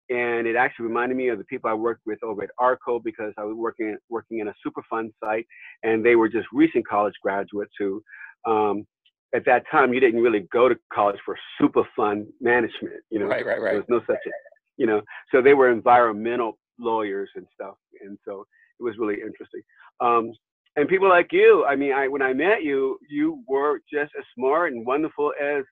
and 0.10 0.48
it 0.48 0.56
actually 0.56 0.88
reminded 0.88 1.18
me 1.18 1.30
of 1.30 1.38
the 1.38 1.46
people 1.46 1.70
I 1.70 1.74
worked 1.74 2.02
with 2.06 2.22
over 2.24 2.44
at 2.44 2.50
ARCO 2.60 3.00
because 3.00 3.34
I 3.38 3.44
was 3.44 3.56
working 3.56 3.98
working 4.10 4.40
in 4.40 4.48
a 4.48 4.54
Superfund 4.66 5.12
site, 5.24 5.48
and 5.84 6.06
they 6.06 6.16
were 6.16 6.30
just 6.30 6.48
recent 6.54 6.88
college 6.88 7.14
graduates 7.22 7.72
who, 7.80 8.02
um, 8.46 8.86
at 9.34 9.46
that 9.46 9.64
time, 9.72 9.94
you 9.94 10.00
didn't 10.00 10.22
really 10.22 10.48
go 10.52 10.68
to 10.70 10.76
college 10.94 11.20
for 11.26 11.38
Superfund 11.62 12.28
management. 12.42 13.02
You 13.10 13.20
know, 13.20 13.28
right, 13.28 13.46
right, 13.46 13.62
right. 13.62 13.72
There 13.72 13.80
was 13.80 13.90
no 13.90 14.00
such, 14.02 14.24
thing, 14.24 14.34
you 14.78 14.86
know. 14.86 15.02
So 15.32 15.42
they 15.42 15.54
were 15.54 15.72
environmental 15.72 16.58
lawyers 16.80 17.30
and 17.36 17.46
stuff, 17.54 17.76
and 18.02 18.18
so 18.26 18.46
it 18.80 18.84
was 18.84 18.98
really 18.98 19.16
interesting. 19.16 19.62
Um, 20.02 20.32
and 20.76 20.90
people 20.90 21.08
like 21.08 21.28
you, 21.32 21.66
I 21.66 21.76
mean, 21.76 21.94
I 21.94 22.08
when 22.08 22.22
I 22.22 22.34
met 22.34 22.64
you, 22.64 22.98
you 23.10 23.44
were 23.48 23.80
just 23.92 24.12
as 24.18 24.26
smart 24.36 24.74
and 24.74 24.86
wonderful 24.86 25.32
as 25.42 25.64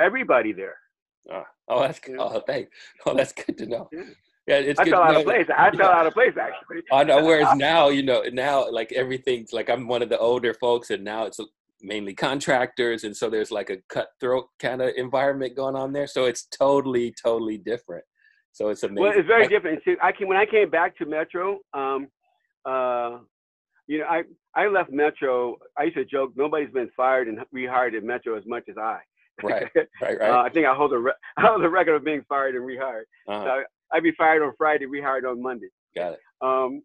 everybody 0.00 0.52
there. 0.52 0.76
Oh, 1.32 1.42
oh 1.68 1.80
that's 1.82 1.98
good. 2.00 2.16
Oh, 2.18 2.40
thanks. 2.46 2.70
Oh, 3.06 3.14
that's 3.14 3.32
good 3.32 3.58
to 3.58 3.66
know. 3.66 3.88
Yeah. 3.92 4.04
Yeah, 4.46 4.56
it's 4.56 4.80
I 4.80 4.84
fell 4.84 5.02
out 5.02 5.14
of 5.14 5.24
place. 5.24 5.46
I 5.56 5.70
fell 5.70 5.90
out 5.92 6.06
of 6.06 6.12
place 6.12 6.32
actually. 6.40 6.82
I 6.90 7.04
know. 7.04 7.24
Whereas 7.24 7.54
now, 7.56 7.88
you 7.88 8.02
know, 8.02 8.24
now 8.32 8.68
like 8.70 8.90
everything's 8.92 9.52
like 9.52 9.70
I'm 9.70 9.86
one 9.86 10.02
of 10.02 10.08
the 10.08 10.18
older 10.18 10.54
folks, 10.54 10.90
and 10.90 11.04
now 11.04 11.24
it's 11.24 11.38
mainly 11.82 12.14
contractors, 12.14 13.04
and 13.04 13.16
so 13.16 13.30
there's 13.30 13.50
like 13.50 13.70
a 13.70 13.76
cutthroat 13.88 14.46
kind 14.58 14.82
of 14.82 14.92
environment 14.96 15.56
going 15.56 15.76
on 15.76 15.92
there. 15.92 16.06
So 16.06 16.24
it's 16.24 16.46
totally, 16.46 17.14
totally 17.22 17.58
different. 17.58 18.04
So 18.52 18.68
it's 18.68 18.82
amazing. 18.82 19.02
Well, 19.02 19.12
it's 19.14 19.28
very 19.28 19.46
different. 19.46 19.82
See, 19.84 19.94
I 20.02 20.10
came 20.10 20.28
when 20.28 20.36
I 20.36 20.46
came 20.46 20.70
back 20.70 20.96
to 20.98 21.06
Metro. 21.06 21.58
Um, 21.72 22.08
uh, 22.64 23.18
you 23.86 24.00
know, 24.00 24.06
I 24.06 24.22
I 24.54 24.66
left 24.66 24.90
Metro. 24.90 25.56
I 25.78 25.84
used 25.84 25.96
to 25.96 26.04
joke 26.04 26.32
nobody's 26.34 26.72
been 26.72 26.90
fired 26.96 27.28
and 27.28 27.38
rehired 27.54 27.96
at 27.96 28.02
Metro 28.02 28.36
as 28.36 28.44
much 28.46 28.64
as 28.68 28.76
I. 28.76 28.98
Right, 29.42 29.68
right, 30.02 30.18
right. 30.20 30.30
uh, 30.30 30.42
I 30.42 30.50
think 30.50 30.66
I 30.66 30.74
hold 30.74 30.92
a 30.92 30.98
re- 30.98 31.12
I 31.36 31.42
hold 31.42 31.64
a 31.64 31.68
record 31.68 31.94
of 31.94 32.04
being 32.04 32.22
fired 32.28 32.54
and 32.54 32.64
rehired. 32.64 33.04
Uh-huh. 33.28 33.44
So 33.44 33.62
I'd 33.92 34.02
be 34.02 34.12
fired 34.12 34.42
on 34.42 34.52
Friday, 34.56 34.86
rehired 34.86 35.28
on 35.30 35.42
Monday. 35.42 35.68
Got 35.96 36.12
it. 36.14 36.20
Um, 36.40 36.82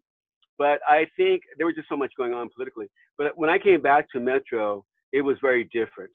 but 0.58 0.80
I 0.88 1.06
think 1.16 1.42
there 1.58 1.66
was 1.66 1.76
just 1.76 1.88
so 1.88 1.96
much 1.96 2.12
going 2.16 2.32
on 2.32 2.48
politically. 2.54 2.86
But 3.18 3.36
when 3.36 3.50
I 3.50 3.58
came 3.58 3.80
back 3.80 4.10
to 4.12 4.20
Metro, 4.20 4.84
it 5.12 5.20
was 5.22 5.36
very 5.40 5.64
different. 5.64 6.10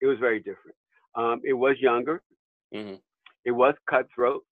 It 0.00 0.06
was 0.06 0.18
very 0.18 0.38
different. 0.38 0.76
Um, 1.14 1.40
it 1.44 1.52
was 1.52 1.76
younger. 1.80 2.22
Mhm. 2.74 3.00
It 3.44 3.50
was 3.52 3.74
cutthroat. 3.88 4.44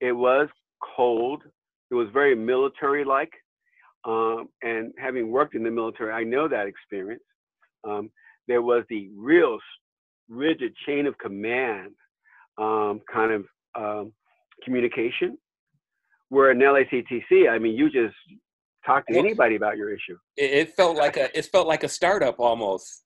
It 0.00 0.12
was 0.12 0.48
cold. 0.96 1.42
It 1.90 1.94
was 1.94 2.08
very 2.12 2.34
military-like. 2.34 3.32
Um, 4.04 4.48
and 4.62 4.92
having 4.98 5.30
worked 5.30 5.54
in 5.54 5.62
the 5.62 5.70
military, 5.70 6.12
I 6.12 6.24
know 6.24 6.48
that 6.48 6.66
experience. 6.66 7.22
Um, 7.84 8.10
there 8.46 8.62
was 8.62 8.84
the 8.88 9.10
real 9.14 9.58
rigid 10.28 10.72
chain 10.86 11.06
of 11.06 11.16
command 11.18 11.92
um, 12.58 13.00
kind 13.12 13.32
of 13.32 13.44
um, 13.74 14.12
communication. 14.64 15.38
Where 16.30 16.50
in 16.50 16.58
LACTC, 16.58 17.48
I 17.50 17.58
mean, 17.58 17.74
you 17.74 17.90
just 17.90 18.14
talk 18.84 19.06
to 19.06 19.16
anybody 19.16 19.56
about 19.56 19.76
your 19.76 19.90
issue. 19.90 20.16
It, 20.36 20.74
felt 20.74 20.96
like 20.96 21.16
a 21.16 21.36
it 21.36 21.46
felt 21.46 21.66
like 21.66 21.84
a 21.84 21.88
startup 21.88 22.38
almost. 22.38 23.04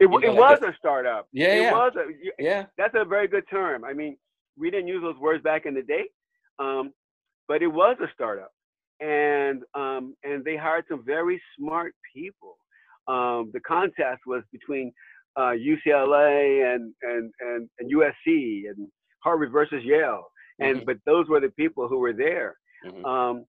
It, 0.00 0.10
You 0.10 0.10
know, 0.10 0.18
it 0.18 0.40
like 0.40 0.60
was 0.60 0.70
a 0.70 0.76
startup. 0.78 1.28
Yeah, 1.32 1.54
it 1.54 1.62
yeah. 1.62 1.72
was 1.72 1.92
a. 1.96 2.42
Yeah. 2.42 2.64
That's 2.76 2.94
a 2.96 3.04
very 3.04 3.28
good 3.28 3.44
term. 3.48 3.84
I 3.84 3.92
mean, 3.92 4.16
we 4.58 4.70
didn't 4.70 4.88
use 4.88 5.02
those 5.02 5.18
words 5.20 5.42
back 5.42 5.66
in 5.66 5.74
the 5.74 5.82
day, 5.82 6.04
um, 6.58 6.92
but 7.46 7.62
it 7.62 7.68
was 7.68 7.96
a 8.02 8.06
startup, 8.14 8.52
and 9.00 9.62
um, 9.74 10.16
and 10.24 10.44
they 10.44 10.56
hired 10.56 10.84
some 10.88 11.04
very 11.04 11.40
smart 11.58 11.94
people. 12.14 12.56
Um, 13.08 13.50
the 13.52 13.60
contest 13.60 14.22
was 14.26 14.42
between 14.52 14.92
uh, 15.36 15.52
UCLA 15.56 16.74
and, 16.74 16.92
and 17.02 17.32
and 17.40 17.68
and 17.78 17.90
USC 17.92 18.68
and 18.68 18.88
Harvard 19.20 19.50
versus 19.52 19.82
Yale, 19.84 20.24
and 20.58 20.80
Mhm. 20.80 20.86
but 20.86 20.96
those 21.06 21.28
were 21.28 21.40
the 21.40 21.50
people 21.50 21.88
who 21.88 21.98
were 21.98 22.12
there. 22.12 22.56
Mhm. 22.84 23.04
Um, 23.04 23.46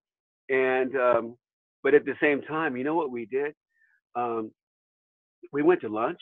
and 0.49 0.95
um, 0.97 1.37
but 1.83 1.93
at 1.93 2.05
the 2.05 2.15
same 2.21 2.41
time, 2.43 2.77
you 2.77 2.83
know 2.83 2.95
what 2.95 3.11
we 3.11 3.25
did? 3.25 3.53
Um, 4.15 4.51
we 5.51 5.61
went 5.61 5.81
to 5.81 5.89
lunch. 5.89 6.21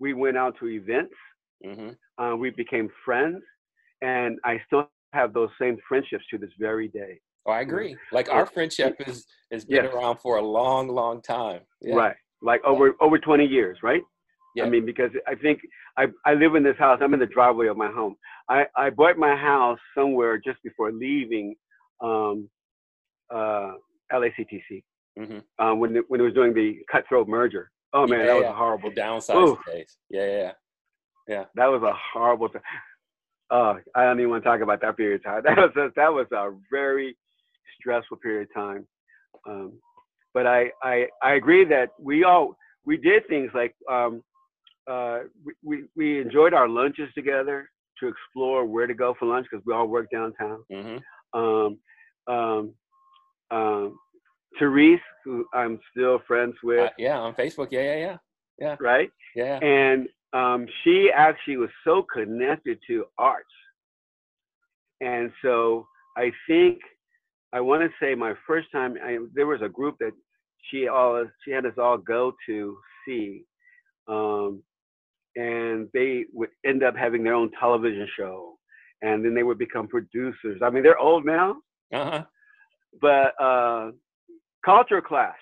We 0.00 0.14
went 0.14 0.36
out 0.36 0.56
to 0.58 0.68
events. 0.68 1.14
Mhm. 1.64 1.96
Uh, 2.18 2.36
we 2.36 2.50
became 2.50 2.88
friends, 3.04 3.42
and 4.00 4.38
I 4.44 4.60
still 4.66 4.90
have 5.12 5.32
those 5.32 5.50
same 5.60 5.76
friendships 5.88 6.24
to 6.30 6.38
this 6.38 6.50
very 6.58 6.88
day. 6.88 7.20
Oh, 7.44 7.52
I 7.52 7.60
agree. 7.60 7.96
Like 8.12 8.28
our 8.30 8.46
friendship 8.46 8.96
is 9.06 9.26
has 9.50 9.64
been 9.64 9.84
Yes. 9.84 9.92
around 9.94 10.18
for 10.18 10.36
a 10.36 10.42
long, 10.42 10.88
long 10.88 11.20
time. 11.22 11.66
Yeah. 11.80 11.96
Right, 11.96 12.16
like 12.40 12.62
over 12.64 12.94
over 13.00 13.18
20 13.18 13.44
years, 13.44 13.82
right? 13.82 14.02
Yeah. 14.54 14.64
I 14.64 14.68
mean, 14.68 14.84
because 14.84 15.10
I 15.26 15.34
think 15.34 15.60
I 15.96 16.06
I 16.26 16.34
live 16.34 16.54
in 16.54 16.62
this 16.62 16.76
house. 16.78 17.00
I'm 17.02 17.14
in 17.14 17.20
the 17.20 17.26
driveway 17.26 17.68
of 17.68 17.76
my 17.76 17.90
home. 17.90 18.16
I 18.48 18.66
I 18.76 18.90
bought 18.90 19.16
my 19.18 19.34
house 19.36 19.78
somewhere 19.96 20.38
just 20.38 20.62
before 20.62 20.92
leaving 20.92 21.54
um, 22.02 22.48
uh, 23.32 23.72
LACTC 24.12 24.82
Mhm. 25.18 25.42
uh, 25.58 25.74
when 25.74 25.96
it, 25.96 26.04
when 26.08 26.20
it 26.20 26.24
was 26.24 26.34
doing 26.34 26.52
the 26.54 26.78
cutthroat 26.90 27.28
merger. 27.28 27.70
Oh 27.92 28.06
man, 28.06 28.20
Yeah, 28.20 28.26
that 28.26 28.34
was 28.34 28.42
yeah. 28.44 28.50
a 28.50 28.54
horrible. 28.54 28.90
The 28.90 28.96
downside 28.96 29.36
Oof. 29.36 29.58
days. 29.66 29.98
Yeah, 30.10 30.52
yeah. 31.28 31.44
That 31.54 31.66
was 31.66 31.82
a 31.82 31.92
horrible. 32.12 32.48
Th- 32.48 32.62
uh, 33.50 33.74
I 33.94 34.04
don't 34.04 34.18
even 34.18 34.30
want 34.30 34.42
to 34.44 34.48
talk 34.48 34.60
about 34.62 34.80
that 34.80 34.96
period 34.96 35.20
of 35.20 35.24
time. 35.24 35.42
That 35.44 35.56
was 35.58 35.76
a, 35.76 35.88
that 35.96 36.12
was 36.12 36.26
a 36.32 36.50
very 36.70 37.16
stressful 37.80 38.18
period 38.18 38.48
of 38.48 38.54
time. 38.54 38.86
Um, 39.48 39.72
but 40.34 40.46
I, 40.46 40.70
I 40.82 41.06
I 41.22 41.34
agree 41.34 41.64
that 41.66 41.90
we 41.98 42.24
all 42.24 42.56
we 42.86 42.96
did 42.96 43.26
things 43.28 43.50
like 43.54 43.74
um, 43.90 44.22
uh, 44.90 45.20
we, 45.44 45.52
we 45.64 45.84
we 45.96 46.20
enjoyed 46.20 46.54
our 46.54 46.68
lunches 46.68 47.08
together 47.14 47.68
to 48.00 48.08
explore 48.08 48.64
where 48.66 48.86
to 48.86 48.94
go 48.94 49.14
for 49.18 49.26
lunch 49.26 49.46
because 49.50 49.64
we 49.66 49.72
all 49.74 49.86
work 49.86 50.08
downtown. 50.10 50.64
hmm 50.70 50.96
Um, 51.34 51.78
um, 52.28 52.74
um, 53.50 53.98
Therese, 54.58 55.00
who 55.24 55.46
I'm 55.54 55.78
still 55.90 56.20
friends 56.26 56.54
with, 56.62 56.80
Uh, 56.80 56.90
yeah, 56.98 57.18
on 57.18 57.34
Facebook. 57.34 57.68
Yeah, 57.70 57.94
yeah, 57.96 58.16
yeah. 58.58 58.76
right? 58.80 59.10
Yeah. 59.34 59.58
and 59.62 60.08
um, 60.34 60.66
she 60.82 61.10
actually 61.14 61.56
was 61.58 61.70
so 61.84 62.02
connected 62.02 62.78
to 62.88 63.04
arts 63.18 63.54
and 65.00 65.30
so 65.42 65.86
i 66.16 66.30
think 66.46 66.78
i 67.52 67.60
want 67.60 67.82
to 67.82 67.88
say 68.00 68.14
my 68.14 68.34
first 68.46 68.68
time 68.72 68.96
I, 69.04 69.18
there 69.34 69.46
was 69.46 69.60
a 69.62 69.68
group 69.68 69.96
that 70.00 70.12
she 70.70 70.88
all 70.88 71.24
she 71.44 71.50
had 71.50 71.66
us 71.66 71.78
all 71.78 71.98
go 71.98 72.32
to 72.46 72.76
see 73.04 73.44
um, 74.08 74.62
and 75.36 75.88
they 75.94 76.24
would 76.32 76.50
end 76.66 76.82
up 76.82 76.96
having 76.96 77.22
their 77.22 77.34
own 77.34 77.50
television 77.58 78.06
show 78.18 78.56
and 79.02 79.24
then 79.24 79.34
they 79.34 79.42
would 79.42 79.58
become 79.58 79.88
producers 79.88 80.60
i 80.62 80.70
mean 80.70 80.82
they're 80.82 80.98
old 80.98 81.24
now 81.24 81.56
Uh 81.92 82.10
huh. 82.10 82.24
but 83.00 83.42
uh, 83.42 83.90
culture 84.64 85.00
clash 85.00 85.34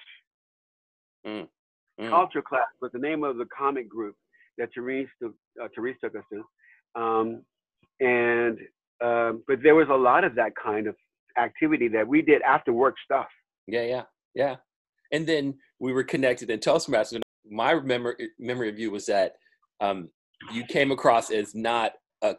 Mm. 2.01 2.09
Culture 2.09 2.43
Clash 2.43 2.63
was 2.81 2.91
the 2.93 2.99
name 2.99 3.25
of 3.25 3.37
the 3.37 3.47
comic 3.57 3.89
group 3.89 4.17
that 4.57 4.71
Therese 4.75 5.09
took, 5.23 5.35
uh, 5.63 5.69
Therese 5.75 5.97
took 6.03 6.15
us 6.17 6.25
to, 6.33 7.01
um, 7.01 7.43
and 8.01 8.59
um, 9.03 9.43
but 9.47 9.63
there 9.63 9.75
was 9.75 9.89
a 9.91 9.95
lot 9.95 10.25
of 10.25 10.35
that 10.35 10.53
kind 10.63 10.87
of 10.87 10.95
activity 11.39 11.89
that 11.89 12.07
we 12.07 12.23
did 12.23 12.43
after 12.43 12.73
work 12.73 12.95
stuff. 13.05 13.27
Yeah, 13.67 13.83
yeah, 13.83 14.03
yeah. 14.35 14.57
And 15.13 15.27
then 15.27 15.55
we 15.79 15.93
were 15.93 16.05
connected 16.05 16.51
in 16.51 16.59
Toastmasters. 16.61 17.21
My 17.51 17.75
memory 17.81 18.31
memory 18.39 18.69
of 18.71 18.79
you 18.79 18.91
was 18.91 19.07
that 19.07 19.35
um, 19.81 20.09
you 20.53 20.65
came 20.65 20.91
across 20.91 21.31
as 21.31 21.55
not 21.55 21.93
a 22.23 22.37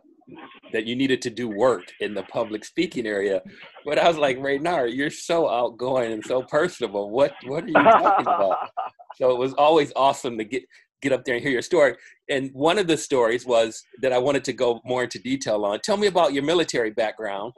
that 0.72 0.86
you 0.86 0.96
needed 0.96 1.22
to 1.22 1.30
do 1.30 1.50
work 1.50 1.84
in 2.00 2.14
the 2.14 2.24
public 2.24 2.64
speaking 2.64 3.06
area. 3.06 3.42
But 3.86 4.00
I 4.00 4.08
was 4.08 4.18
like, 4.18 4.38
Raynard, 4.40 4.94
you're 4.94 5.10
so 5.10 5.50
outgoing 5.50 6.14
and 6.14 6.26
so 6.26 6.44
personable. 6.44 7.10
What 7.10 7.34
what 7.46 7.64
are 7.64 7.68
you 7.68 7.74
talking 7.74 8.28
about? 8.28 8.58
So 9.18 9.30
it 9.30 9.38
was 9.38 9.54
always 9.54 9.92
awesome 9.96 10.38
to 10.38 10.46
get 10.46 10.64
get 11.02 11.12
up 11.12 11.26
there 11.26 11.36
and 11.36 11.44
hear 11.44 11.52
your 11.52 11.62
story. 11.62 11.96
And 12.30 12.50
one 12.54 12.80
of 12.80 12.88
the 12.88 12.98
stories 12.98 13.46
was 13.46 13.84
that 14.02 14.14
I 14.14 14.18
wanted 14.18 14.46
to 14.46 14.54
go 14.54 14.80
more 14.86 15.04
into 15.04 15.20
detail 15.20 15.64
on. 15.66 15.80
Tell 15.82 15.98
me 15.98 16.08
about 16.08 16.34
your 16.34 16.44
military 16.44 16.92
background 16.92 17.54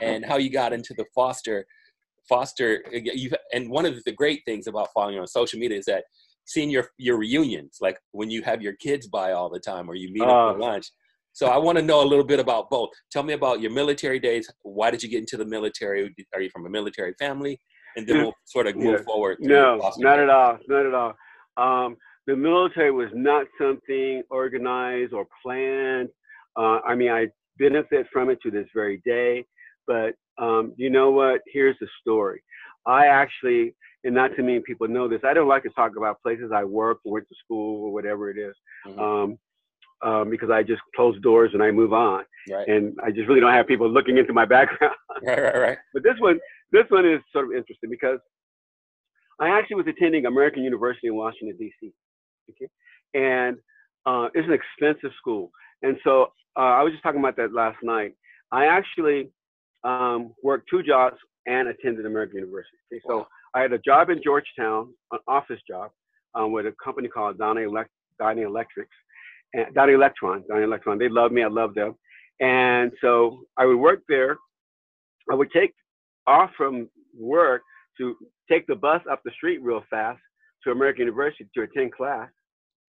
and 0.00 0.24
how 0.24 0.38
you 0.38 0.50
got 0.50 0.72
into 0.72 0.94
the 0.94 1.04
foster 1.14 1.66
foster 2.26 2.82
you 2.90 3.30
and 3.52 3.68
one 3.70 3.84
of 3.84 4.02
the 4.04 4.12
great 4.12 4.40
things 4.46 4.66
about 4.66 4.88
following 4.94 5.14
you 5.14 5.20
on 5.20 5.26
social 5.26 5.58
media 5.58 5.78
is 5.78 5.84
that 5.84 6.04
seeing 6.44 6.70
your 6.70 6.88
your 6.98 7.16
reunions 7.18 7.78
like 7.80 7.98
when 8.12 8.30
you 8.30 8.42
have 8.42 8.62
your 8.62 8.74
kids 8.74 9.06
by 9.08 9.32
all 9.32 9.48
the 9.50 9.60
time 9.60 9.88
or 9.88 9.94
you 9.94 10.12
meet 10.12 10.22
up 10.22 10.28
for 10.52 10.56
Uh. 10.56 10.66
lunch 10.66 10.86
so 11.32 11.46
i 11.46 11.56
want 11.56 11.76
to 11.78 11.82
know 11.82 12.02
a 12.02 12.08
little 12.12 12.24
bit 12.24 12.40
about 12.40 12.68
both 12.70 12.90
tell 13.10 13.22
me 13.22 13.32
about 13.34 13.60
your 13.60 13.70
military 13.70 14.18
days 14.18 14.50
why 14.62 14.90
did 14.90 15.02
you 15.02 15.08
get 15.08 15.20
into 15.20 15.36
the 15.36 15.44
military 15.44 16.14
are 16.34 16.40
you 16.40 16.50
from 16.50 16.66
a 16.66 16.70
military 16.70 17.14
family 17.18 17.58
and 17.96 18.06
then 18.06 18.16
we'll 18.22 18.34
sort 18.44 18.66
of 18.66 18.76
move 18.76 18.98
Yeah. 18.98 19.04
forward 19.04 19.36
no, 19.40 19.78
foster 19.80 20.02
not 20.04 20.18
at 20.18 20.28
all, 20.28 20.58
not 20.68 20.86
at 20.86 20.94
all. 20.94 21.14
Um, 21.56 21.96
the 22.26 22.34
military 22.34 22.90
was 22.90 23.10
not 23.14 23.46
something 23.60 24.22
organized 24.30 25.12
or 25.12 25.26
planned. 25.42 26.08
Uh, 26.56 26.80
I 26.84 26.94
mean, 26.96 27.10
I 27.10 27.28
benefit 27.58 28.06
from 28.12 28.30
it 28.30 28.38
to 28.42 28.50
this 28.50 28.66
very 28.74 29.00
day. 29.04 29.44
But 29.86 30.14
um, 30.38 30.72
you 30.76 30.90
know 30.90 31.10
what? 31.10 31.40
Here's 31.46 31.76
the 31.80 31.86
story. 32.00 32.42
I 32.86 33.06
actually, 33.06 33.74
and 34.04 34.14
not 34.14 34.36
too 34.36 34.42
many 34.42 34.60
people 34.60 34.88
know 34.88 35.08
this, 35.08 35.20
I 35.24 35.32
don't 35.34 35.48
like 35.48 35.62
to 35.64 35.70
talk 35.70 35.92
about 35.96 36.20
places 36.22 36.50
I 36.54 36.64
work, 36.64 36.98
or 37.04 37.12
went 37.14 37.28
to 37.28 37.34
school, 37.44 37.84
or 37.84 37.92
whatever 37.92 38.30
it 38.30 38.38
is, 38.38 38.54
Mhm. 38.86 38.98
um, 38.98 39.38
um, 40.02 40.30
because 40.30 40.50
I 40.50 40.62
just 40.62 40.82
close 40.94 41.18
doors 41.20 41.52
and 41.54 41.62
I 41.62 41.70
move 41.70 41.92
on, 41.92 42.24
right 42.50 42.68
and 42.68 42.98
I 43.02 43.10
just 43.10 43.26
really 43.28 43.40
don't 43.40 43.52
have 43.52 43.66
people 43.66 43.88
looking 43.88 44.18
into 44.18 44.32
my 44.34 44.44
background. 44.44 44.94
right 45.22 45.42
right 45.42 45.56
right 45.66 45.78
But 45.94 46.02
this 46.02 46.18
one, 46.18 46.38
this 46.72 46.84
one 46.90 47.06
is 47.06 47.20
sort 47.32 47.46
of 47.46 47.52
interesting 47.52 47.88
because 47.90 48.20
I 49.40 49.48
actually 49.48 49.76
was 49.76 49.86
attending 49.86 50.26
American 50.26 50.62
University 50.62 51.08
in 51.08 51.14
Washington 51.16 51.56
D.C. 51.58 51.92
Okay, 52.50 52.68
and 53.14 53.56
uh, 54.06 54.28
it's 54.34 54.46
an 54.46 54.52
expensive 54.52 55.12
school, 55.16 55.50
and 55.82 55.96
so 56.04 56.32
uh, 56.56 56.60
I 56.78 56.82
was 56.82 56.92
just 56.92 57.02
talking 57.02 57.20
about 57.20 57.36
that 57.36 57.52
last 57.52 57.78
night. 57.82 58.14
I 58.52 58.66
actually 58.66 59.30
um, 59.84 60.34
worked 60.42 60.68
two 60.70 60.82
jobs 60.82 61.16
and 61.46 61.68
attended 61.68 62.06
American 62.06 62.38
University. 62.38 62.76
Okay, 62.92 63.02
so 63.06 63.18
Wow. 63.18 63.26
I 63.54 63.60
had 63.62 63.72
a 63.72 63.78
job 63.78 64.10
in 64.10 64.20
Georgetown, 64.22 64.92
an 65.12 65.18
office 65.28 65.60
job, 65.68 65.90
um, 66.34 66.52
with 66.52 66.66
a 66.66 66.74
company 66.82 67.08
called 67.08 67.38
Donny, 67.38 67.62
Elect- 67.62 67.90
Donny 68.18 68.42
Electrics, 68.42 68.96
and 69.54 69.66
Dynalectron. 69.74 70.46
Donny 70.48 70.64
Electron. 70.64 70.98
They 70.98 71.08
loved 71.08 71.32
me. 71.34 71.42
I 71.42 71.48
loved 71.48 71.76
them, 71.76 71.94
and 72.40 72.92
so 73.00 73.44
I 73.56 73.66
would 73.66 73.76
work 73.76 74.00
there. 74.08 74.36
I 75.30 75.34
would 75.34 75.50
take 75.52 75.72
off 76.26 76.50
from 76.56 76.88
work 77.18 77.62
to 77.98 78.16
take 78.50 78.66
the 78.66 78.74
bus 78.74 79.00
up 79.10 79.20
the 79.24 79.30
street 79.32 79.62
real 79.62 79.84
fast 79.88 80.20
to 80.64 80.70
American 80.72 81.02
University 81.06 81.48
to 81.54 81.62
attend 81.62 81.92
class, 81.92 82.28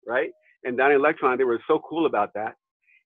right? 0.06 0.30
And 0.64 0.78
Dynalectron, 0.78 1.37
they 1.38 1.44
were 1.44 1.61
so 1.66 1.80
cool 1.88 2.06
about 2.06 2.30
that, 2.34 2.54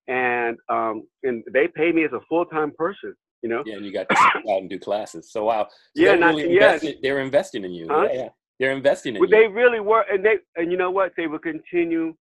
and 0.06 0.56
um, 0.68 1.06
and 1.24 1.42
they 1.52 1.66
paid 1.68 1.94
me 1.94 2.04
as 2.04 2.12
a 2.12 2.20
full 2.28 2.44
time 2.46 2.72
person 2.76 3.14
You 3.42 3.48
know? 3.48 3.62
Yeah, 3.64 3.76
and 3.76 3.84
you 3.86 3.92
got 3.92 4.08
to 4.08 4.16
sit 4.16 4.50
out 4.50 4.58
and 4.62 4.70
do 4.70 4.78
classes. 4.78 5.30
So 5.30 5.44
wow. 5.44 5.68
So 5.96 6.02
Yeah, 6.02 6.14
not- 6.16 6.34
really 6.34 6.52
invested, 6.54 6.98
they're 7.02 7.20
investing 7.20 7.64
in 7.64 7.72
you. 7.72 7.86
Huh? 7.88 8.08
Yeah, 8.12 8.18
yeah. 8.18 8.28
They're 8.58 8.72
investing 8.72 9.14
in 9.14 9.20
Well, 9.20 9.30
you. 9.30 9.36
they 9.36 9.46
really 9.46 9.78
were, 9.80 10.04
and 10.10 10.24
they, 10.24 10.38
and 10.56 10.72
you 10.72 10.76
know 10.78 10.90
what? 10.90 11.12
They 11.16 11.28
would 11.28 11.42
continue 11.42 12.14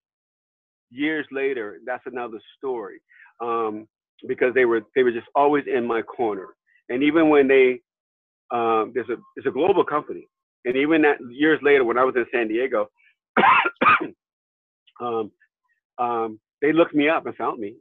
years 0.91 1.27
later. 1.31 1.79
That's 1.87 2.03
another 2.07 2.41
story, 2.59 3.01
um, 3.41 3.87
because 4.27 4.53
they 4.55 4.65
were 4.65 4.83
they 4.97 5.05
were 5.05 5.13
just 5.13 5.29
always 5.37 5.65
in 5.73 5.87
my 5.87 6.03
corner. 6.03 6.49
And 6.89 7.03
even 7.05 7.29
when 7.29 7.47
they, 7.47 7.81
um, 8.51 8.91
there's 8.95 9.09
a 9.09 9.17
it's 9.37 9.47
a 9.47 9.51
global 9.53 9.85
company, 9.85 10.29
and 10.65 10.77
even 10.77 11.03
that 11.03 11.19
years 11.31 11.61
later 11.63 11.85
when 11.85 11.99
I 11.99 12.05
was 12.05 12.17
in 12.17 12.27
San 12.33 12.49
Diego, 12.49 12.89
um, 15.01 15.31
um, 15.99 16.41
they 16.63 16.73
looked 16.73 16.95
me 16.95 17.09
up 17.09 17.27
and 17.27 17.37
found 17.37 17.61
me. 17.61 17.75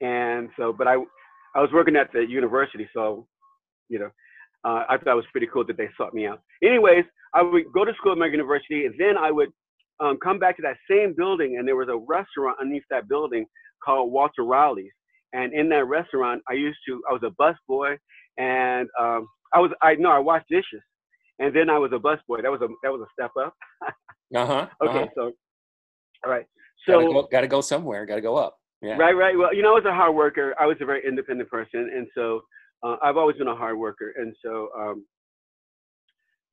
And 0.00 0.48
so, 0.58 0.72
but 0.72 0.86
I 0.86 0.96
I 1.54 1.60
was 1.60 1.70
working 1.72 1.96
at 1.96 2.12
the 2.12 2.20
university, 2.20 2.88
so 2.94 3.26
you 3.88 3.98
know, 3.98 4.10
uh, 4.64 4.84
I 4.88 4.96
thought 4.98 5.12
it 5.12 5.16
was 5.16 5.24
pretty 5.32 5.48
cool 5.52 5.64
that 5.66 5.76
they 5.76 5.88
sought 5.96 6.14
me 6.14 6.26
out. 6.26 6.40
Anyways, 6.62 7.04
I 7.34 7.42
would 7.42 7.64
go 7.72 7.84
to 7.84 7.92
school 7.94 8.12
at 8.12 8.18
American 8.18 8.38
University, 8.38 8.86
and 8.86 8.94
then 8.98 9.16
I 9.16 9.30
would 9.30 9.50
um, 10.00 10.18
come 10.22 10.38
back 10.38 10.56
to 10.56 10.62
that 10.62 10.76
same 10.90 11.14
building, 11.16 11.56
and 11.58 11.66
there 11.66 11.76
was 11.76 11.88
a 11.88 11.96
restaurant 11.96 12.58
underneath 12.60 12.84
that 12.90 13.08
building 13.08 13.46
called 13.84 14.12
Walter 14.12 14.44
Rowley's. 14.44 14.92
And 15.32 15.52
in 15.52 15.68
that 15.70 15.84
restaurant, 15.84 16.42
I 16.48 16.54
used 16.54 16.78
to, 16.88 17.02
I 17.08 17.12
was 17.12 17.22
a 17.24 17.30
bus 17.38 17.56
boy, 17.68 17.96
and 18.38 18.88
um, 18.98 19.28
I 19.52 19.60
was, 19.60 19.70
I 19.82 19.94
know, 19.94 20.10
I 20.10 20.18
washed 20.18 20.46
dishes, 20.48 20.82
and 21.38 21.54
then 21.54 21.68
I 21.68 21.78
was 21.78 21.92
a 21.92 21.98
bus 21.98 22.18
boy. 22.26 22.40
That 22.42 22.50
was 22.50 22.62
a, 22.62 22.68
that 22.82 22.90
was 22.90 23.02
a 23.02 23.10
step 23.12 23.30
up. 23.38 23.54
uh-huh. 24.34 24.66
Okay, 24.82 24.98
uh-huh. 24.98 25.06
so, 25.14 25.32
all 26.24 26.30
right, 26.30 26.46
gotta, 26.86 27.04
so 27.04 27.12
go, 27.12 27.28
gotta 27.30 27.46
go 27.46 27.60
somewhere. 27.60 28.06
Gotta 28.06 28.22
go 28.22 28.36
up. 28.36 28.57
Yeah. 28.82 28.96
Right, 28.96 29.14
right. 29.16 29.36
Well, 29.36 29.54
you 29.54 29.62
know, 29.62 29.70
I 29.72 29.74
was 29.74 29.84
a 29.86 29.92
hard 29.94 30.14
worker. 30.14 30.54
I 30.58 30.66
was 30.66 30.76
a 30.80 30.84
very 30.86 31.06
independent 31.06 31.50
person, 31.50 31.90
and 31.94 32.06
so 32.14 32.42
uh, 32.84 32.96
I've 33.02 33.16
always 33.16 33.36
been 33.36 33.48
a 33.48 33.56
hard 33.56 33.76
worker. 33.78 34.12
And 34.16 34.34
so, 34.44 34.68
um, 34.78 35.04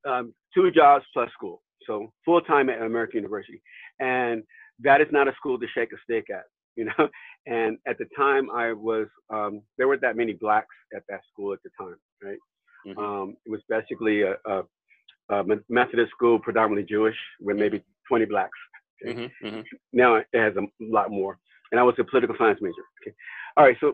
um, 0.07 0.33
two 0.53 0.71
jobs 0.71 1.05
plus 1.13 1.31
school, 1.33 1.61
so 1.87 2.11
full 2.23 2.41
time 2.41 2.69
at 2.69 2.81
American 2.81 3.17
University, 3.17 3.61
and 3.99 4.43
that 4.79 5.01
is 5.01 5.07
not 5.11 5.27
a 5.27 5.33
school 5.35 5.59
to 5.59 5.67
shake 5.73 5.91
a 5.93 5.97
stick 6.03 6.25
at, 6.31 6.43
you 6.75 6.85
know. 6.85 7.09
And 7.47 7.77
at 7.87 7.97
the 7.97 8.05
time, 8.17 8.49
I 8.51 8.73
was 8.73 9.07
um, 9.31 9.61
there 9.77 9.87
weren't 9.87 10.01
that 10.01 10.17
many 10.17 10.33
blacks 10.33 10.75
at 10.95 11.03
that 11.09 11.21
school 11.31 11.53
at 11.53 11.59
the 11.63 11.69
time, 11.79 11.95
right? 12.23 12.39
Mhm. 12.87 12.97
Um, 12.97 13.37
it 13.45 13.49
was 13.51 13.61
basically 13.69 14.21
a, 14.23 14.35
a, 14.45 14.63
a 15.29 15.43
Methodist 15.69 16.11
school, 16.11 16.39
predominantly 16.39 16.87
Jewish, 16.89 17.15
with 17.41 17.57
maybe 17.57 17.83
20 18.07 18.25
blacks 18.25 18.57
Mhm, 19.05 19.31
mhm. 19.43 19.63
now 19.93 20.15
it 20.15 20.27
has 20.33 20.55
a 20.55 20.61
lot 20.79 21.11
more. 21.11 21.37
And 21.71 21.79
I 21.79 21.83
was 21.83 21.95
a 21.99 22.03
political 22.03 22.35
science 22.37 22.59
major. 22.61 22.73
Okay. 23.01 23.15
All 23.57 23.63
right. 23.63 23.77
So, 23.79 23.93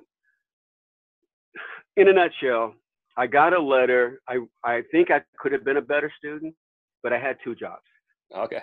in 1.98 2.08
a 2.08 2.14
nutshell, 2.14 2.74
I 3.18 3.28
got 3.28 3.54
a 3.54 3.62
letter. 3.62 4.22
I, 4.28 4.38
I 4.64 4.82
think 4.92 5.12
I 5.12 5.22
could 5.40 5.52
have 5.52 5.66
been 5.66 5.78
a 5.78 5.82
better 5.82 6.12
student, 6.18 6.56
but 7.04 7.12
I 7.14 7.20
had 7.20 7.38
two 7.44 7.56
jobs. 7.56 7.84
Okay. 8.36 8.62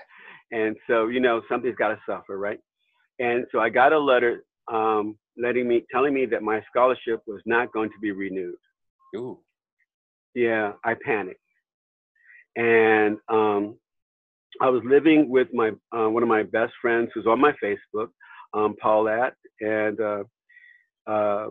And 0.50 0.76
so, 0.88 1.08
you 1.08 1.20
know, 1.20 1.42
something's 1.48 1.76
got 1.76 1.88
to 1.88 1.98
suffer, 2.08 2.38
right? 2.38 2.58
And 3.18 3.44
so 3.52 3.60
I 3.60 3.68
got 3.68 3.92
a 3.92 3.98
letter 3.98 4.44
um, 4.72 5.18
letting 5.36 5.68
me, 5.68 5.84
telling 5.92 6.14
me 6.14 6.26
that 6.26 6.42
my 6.42 6.62
scholarship 6.70 7.20
was 7.26 7.42
not 7.44 7.72
going 7.72 7.90
to 7.90 7.98
be 8.00 8.12
renewed. 8.12 8.56
Ooh. 9.16 9.38
Yeah, 10.34 10.72
I 10.84 10.94
panicked. 11.04 11.40
And 12.56 13.18
um, 13.28 13.76
I 14.60 14.68
was 14.68 14.82
living 14.84 15.28
with 15.28 15.48
my 15.52 15.70
uh, 15.96 16.08
one 16.08 16.22
of 16.22 16.28
my 16.28 16.42
best 16.42 16.72
friends 16.80 17.10
who's 17.14 17.26
on 17.26 17.40
my 17.40 17.52
Facebook, 17.62 18.08
um, 18.54 18.74
Paulette. 18.80 19.34
And 19.60 20.00
uh, 20.00 20.24
uh, 21.06 21.46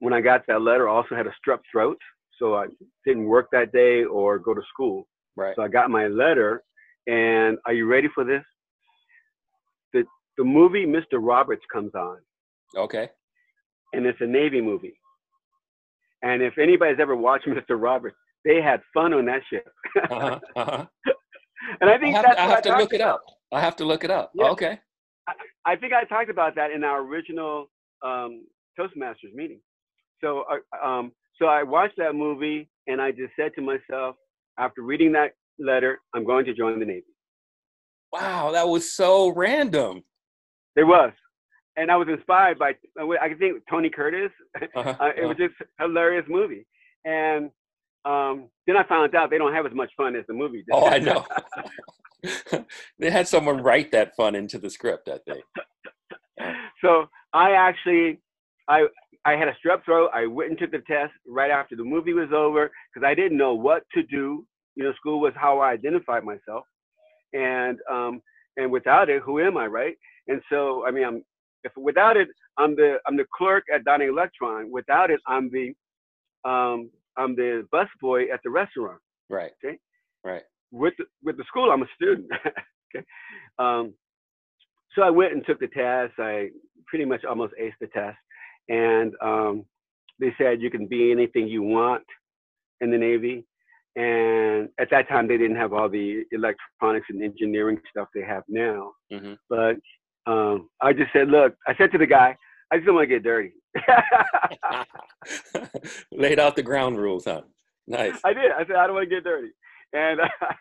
when 0.00 0.12
I 0.12 0.20
got 0.20 0.42
that 0.48 0.60
letter, 0.62 0.88
I 0.88 0.92
also 0.92 1.14
had 1.14 1.26
a 1.26 1.32
strep 1.46 1.60
throat, 1.70 1.98
so 2.38 2.54
I 2.54 2.66
didn't 3.06 3.24
work 3.26 3.48
that 3.52 3.72
day 3.72 4.04
or 4.04 4.38
go 4.38 4.54
to 4.54 4.62
school. 4.72 5.06
Right. 5.36 5.54
So 5.56 5.62
I 5.62 5.68
got 5.68 5.90
my 5.90 6.06
letter, 6.06 6.62
and 7.06 7.58
are 7.66 7.72
you 7.74 7.86
ready 7.86 8.08
for 8.14 8.24
this? 8.24 8.42
The 9.92 10.04
the 10.38 10.44
movie 10.44 10.86
Mr. 10.86 11.18
Roberts 11.20 11.62
comes 11.72 11.94
on, 11.94 12.18
Okay. 12.76 13.08
and 13.92 14.06
it's 14.06 14.20
a 14.20 14.26
Navy 14.26 14.60
movie. 14.60 14.98
And 16.22 16.42
if 16.42 16.58
anybody's 16.58 16.98
ever 17.00 17.14
watched 17.16 17.46
Mr. 17.48 17.80
Roberts, 17.80 18.16
they 18.44 18.60
had 18.62 18.80
fun 18.94 19.12
on 19.12 19.26
that 19.26 19.42
ship. 19.50 19.66
Uh-huh. 20.10 20.40
Uh-huh. 20.56 20.86
and 21.80 21.90
I 21.90 21.94
I 21.94 21.98
think 21.98 22.16
have, 22.16 22.24
that's 22.24 22.38
I 22.38 22.46
what 22.46 22.54
have 22.54 22.62
to 22.64 22.76
look 22.78 22.92
it 22.94 23.00
up. 23.00 23.22
I 23.52 23.60
have 23.60 23.76
to 23.76 23.84
look 23.84 24.04
it 24.04 24.10
up. 24.10 24.32
Yeah. 24.34 24.48
Okay. 24.50 24.80
I 25.64 25.76
think 25.76 25.92
I 25.92 26.04
talked 26.04 26.30
about 26.30 26.54
that 26.56 26.70
in 26.70 26.84
our 26.84 27.02
original 27.02 27.70
um, 28.04 28.46
Toastmasters 28.78 29.34
meeting. 29.34 29.60
So, 30.22 30.44
uh, 30.50 30.86
um, 30.86 31.12
so 31.38 31.46
I 31.46 31.62
watched 31.62 31.96
that 31.98 32.14
movie, 32.14 32.68
and 32.86 33.00
I 33.00 33.10
just 33.10 33.32
said 33.38 33.52
to 33.56 33.62
myself, 33.62 34.16
after 34.58 34.82
reading 34.82 35.12
that 35.12 35.32
letter, 35.58 36.00
I'm 36.14 36.24
going 36.24 36.44
to 36.46 36.54
join 36.54 36.78
the 36.78 36.86
Navy. 36.86 37.04
Wow, 38.12 38.52
that 38.52 38.68
was 38.68 38.92
so 38.92 39.28
random. 39.34 40.02
There 40.74 40.86
was, 40.86 41.12
and 41.76 41.90
I 41.90 41.96
was 41.96 42.08
inspired 42.08 42.58
by 42.58 42.72
I 42.98 43.34
think 43.38 43.62
Tony 43.68 43.90
Curtis. 43.90 44.30
Uh-huh. 44.74 44.94
Uh, 45.00 45.10
it 45.16 45.26
was 45.26 45.36
just 45.36 45.54
a 45.60 45.82
hilarious 45.82 46.24
movie, 46.28 46.66
and 47.04 47.50
um, 48.04 48.48
then 48.66 48.76
I 48.76 48.84
found 48.84 49.14
out 49.14 49.30
they 49.30 49.38
don't 49.38 49.52
have 49.52 49.66
as 49.66 49.72
much 49.74 49.90
fun 49.96 50.14
as 50.14 50.24
the 50.28 50.34
movie. 50.34 50.58
did. 50.58 50.72
Oh, 50.72 50.86
I 50.86 50.98
know. 50.98 51.24
they 52.98 53.10
had 53.10 53.28
someone 53.28 53.62
write 53.62 53.92
that 53.92 54.16
fun 54.16 54.34
into 54.34 54.58
the 54.58 54.70
script, 54.70 55.08
I 55.08 55.18
think. 55.18 55.44
so 56.82 57.06
I 57.32 57.52
actually, 57.52 58.20
I 58.68 58.86
I 59.24 59.32
had 59.32 59.48
a 59.48 59.56
strep 59.64 59.84
throat. 59.84 60.10
I 60.14 60.26
went 60.26 60.50
and 60.50 60.58
took 60.58 60.70
the 60.70 60.82
test 60.86 61.12
right 61.26 61.50
after 61.50 61.74
the 61.76 61.84
movie 61.84 62.12
was 62.12 62.30
over 62.34 62.70
because 62.94 63.06
I 63.06 63.14
didn't 63.14 63.38
know 63.38 63.54
what 63.54 63.82
to 63.94 64.02
do. 64.04 64.46
You 64.76 64.84
know, 64.84 64.92
school 64.94 65.20
was 65.20 65.32
how 65.36 65.58
I 65.58 65.70
identified 65.72 66.24
myself, 66.24 66.64
and 67.32 67.78
um, 67.90 68.22
and 68.56 68.70
without 68.70 69.08
it, 69.10 69.22
who 69.22 69.40
am 69.40 69.56
I, 69.56 69.66
right? 69.66 69.96
And 70.28 70.40
so, 70.50 70.86
I 70.86 70.90
mean, 70.90 71.04
I'm 71.04 71.24
if 71.64 71.72
without 71.76 72.16
it, 72.16 72.28
I'm 72.58 72.76
the 72.76 72.98
I'm 73.06 73.16
the 73.16 73.26
clerk 73.36 73.64
at 73.74 73.84
Dynalectron. 73.84 74.70
Without 74.70 75.10
it, 75.10 75.20
I'm 75.26 75.50
the 75.50 75.72
um, 76.48 76.90
I'm 77.16 77.34
the 77.34 77.66
bus 77.72 77.88
boy 78.00 78.24
at 78.32 78.40
the 78.44 78.50
restaurant. 78.50 79.00
Right. 79.28 79.52
Okay. 79.64 79.78
Right. 80.24 80.42
With 80.76 80.94
the, 80.98 81.04
with 81.22 81.36
the 81.36 81.44
school, 81.44 81.70
I'm 81.70 81.82
a 81.82 81.86
student. 81.94 82.28
okay. 82.94 83.04
Um, 83.58 83.94
so 84.94 85.02
I 85.02 85.10
went 85.10 85.32
and 85.32 85.44
took 85.44 85.60
the 85.60 85.68
test. 85.68 86.14
I 86.18 86.50
pretty 86.86 87.04
much 87.04 87.24
almost 87.24 87.54
aced 87.60 87.72
the 87.80 87.88
test, 87.88 88.16
and 88.68 89.12
um, 89.22 89.64
they 90.20 90.34
said 90.38 90.60
you 90.60 90.70
can 90.70 90.86
be 90.86 91.10
anything 91.10 91.48
you 91.48 91.62
want 91.62 92.04
in 92.80 92.90
the 92.90 92.98
Navy. 92.98 93.44
And 93.96 94.68
at 94.78 94.90
that 94.90 95.08
time, 95.08 95.26
they 95.26 95.38
didn't 95.38 95.56
have 95.56 95.72
all 95.72 95.88
the 95.88 96.24
electronics 96.30 97.06
and 97.08 97.22
engineering 97.22 97.80
stuff 97.90 98.08
they 98.14 98.22
have 98.22 98.42
now. 98.48 98.92
hmm 99.10 99.34
But 99.48 99.76
um, 100.26 100.68
I 100.82 100.92
just 100.92 101.12
said, 101.12 101.28
look, 101.28 101.54
I 101.66 101.74
said 101.76 101.92
to 101.92 101.98
the 101.98 102.06
guy, 102.06 102.36
I 102.70 102.76
just 102.76 102.86
don't 102.86 102.96
want 102.96 103.08
to 103.08 103.14
get 103.14 103.22
dirty. 103.22 103.52
Laid 106.12 106.38
out 106.38 106.56
the 106.56 106.62
ground 106.62 106.98
rules, 106.98 107.24
huh? 107.24 107.42
Nice. 107.88 108.18
I 108.24 108.32
did. 108.32 108.50
I 108.50 108.66
said, 108.66 108.74
I 108.74 108.88
don't 108.88 108.96
want 108.96 109.08
to 109.08 109.14
get 109.14 109.22
dirty. 109.22 109.50
And 109.92 110.20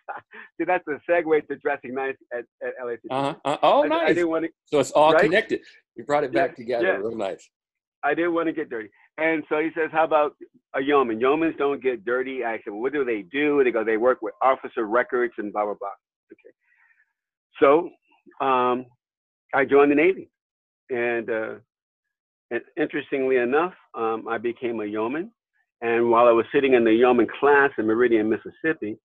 see, 0.57 0.65
that's 0.65 0.83
a 0.87 0.99
segue 1.09 1.47
to 1.47 1.55
dressing 1.57 1.93
nice 1.93 2.15
at, 2.33 2.45
at 2.65 2.73
LACC. 2.83 2.99
Uh-huh. 3.09 3.35
Uh, 3.43 3.57
oh, 3.63 3.81
I, 3.81 3.85
I 3.85 3.87
nice. 3.87 4.07
didn't 4.15 4.29
want 4.29 4.45
to. 4.45 4.51
So 4.65 4.79
it's 4.79 4.91
all 4.91 5.13
Right? 5.13 5.23
connected. 5.23 5.61
You 5.95 6.03
brought 6.05 6.23
it 6.23 6.31
Yeah, 6.33 6.47
back 6.47 6.55
together. 6.55 6.85
yeah. 6.85 6.97
Real 6.97 7.15
nice. 7.15 7.49
I 8.03 8.13
didn't 8.13 8.33
want 8.33 8.47
to 8.47 8.53
get 8.53 8.69
dirty. 8.69 8.89
And 9.17 9.43
so 9.49 9.57
he 9.59 9.69
says, 9.75 9.89
"How 9.91 10.03
about 10.03 10.33
a 10.75 10.81
yeoman? 10.81 11.19
Yeomans 11.19 11.57
don't 11.57 11.81
get 11.81 12.05
dirty." 12.05 12.43
I 12.43 12.57
said, 12.57 12.71
well, 12.73 12.81
"What 12.81 12.93
do 12.93 13.03
they 13.05 13.23
do?" 13.31 13.63
They 13.63 13.71
go, 13.71 13.83
"They 13.83 13.97
work 13.97 14.21
with 14.21 14.33
officer 14.41 14.85
records 14.85 15.33
and 15.37 15.51
blah 15.53 15.63
blah 15.65 15.73
blah." 15.79 15.89
Okay. 16.33 16.53
So 17.61 18.45
um, 18.45 18.85
I 19.53 19.63
joined 19.65 19.91
the 19.91 19.95
Navy, 19.95 20.29
and, 20.89 21.29
uh, 21.29 21.53
and 22.51 22.61
interestingly 22.77 23.37
enough, 23.37 23.73
um, 23.95 24.27
I 24.27 24.37
became 24.37 24.81
a 24.81 24.85
yeoman. 24.85 25.31
And 25.81 26.09
while 26.11 26.27
I 26.27 26.31
was 26.31 26.45
sitting 26.53 26.73
in 26.73 26.83
the 26.83 26.93
yeoman 26.93 27.27
class 27.39 27.71
in 27.77 27.85
Meridian, 27.87 28.29
Mississippi, 28.29 28.97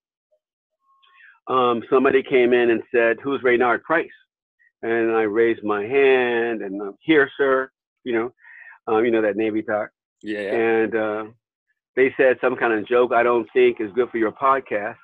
um, 1.48 1.82
somebody 1.90 2.22
came 2.22 2.52
in 2.52 2.70
and 2.70 2.82
said, 2.94 3.18
"Who's 3.22 3.42
Raynard 3.42 3.82
Price?" 3.82 4.08
And 4.82 5.12
I 5.12 5.22
raised 5.22 5.62
my 5.62 5.82
hand 5.84 6.62
and 6.62 6.80
I'm 6.80 6.94
here, 7.00 7.30
sir. 7.36 7.70
You 8.04 8.12
know, 8.14 8.32
um, 8.94 9.04
you 9.04 9.10
know 9.10 9.20
that 9.22 9.36
Navy 9.36 9.62
talk. 9.62 9.90
Yeah. 10.22 10.40
yeah. 10.40 10.54
And 10.54 10.94
uh, 10.94 11.24
they 11.96 12.14
said 12.16 12.38
some 12.40 12.56
kind 12.56 12.72
of 12.72 12.86
joke 12.86 13.12
I 13.12 13.22
don't 13.22 13.48
think 13.52 13.80
is 13.80 13.90
good 13.94 14.10
for 14.10 14.18
your 14.18 14.32
podcast. 14.32 14.96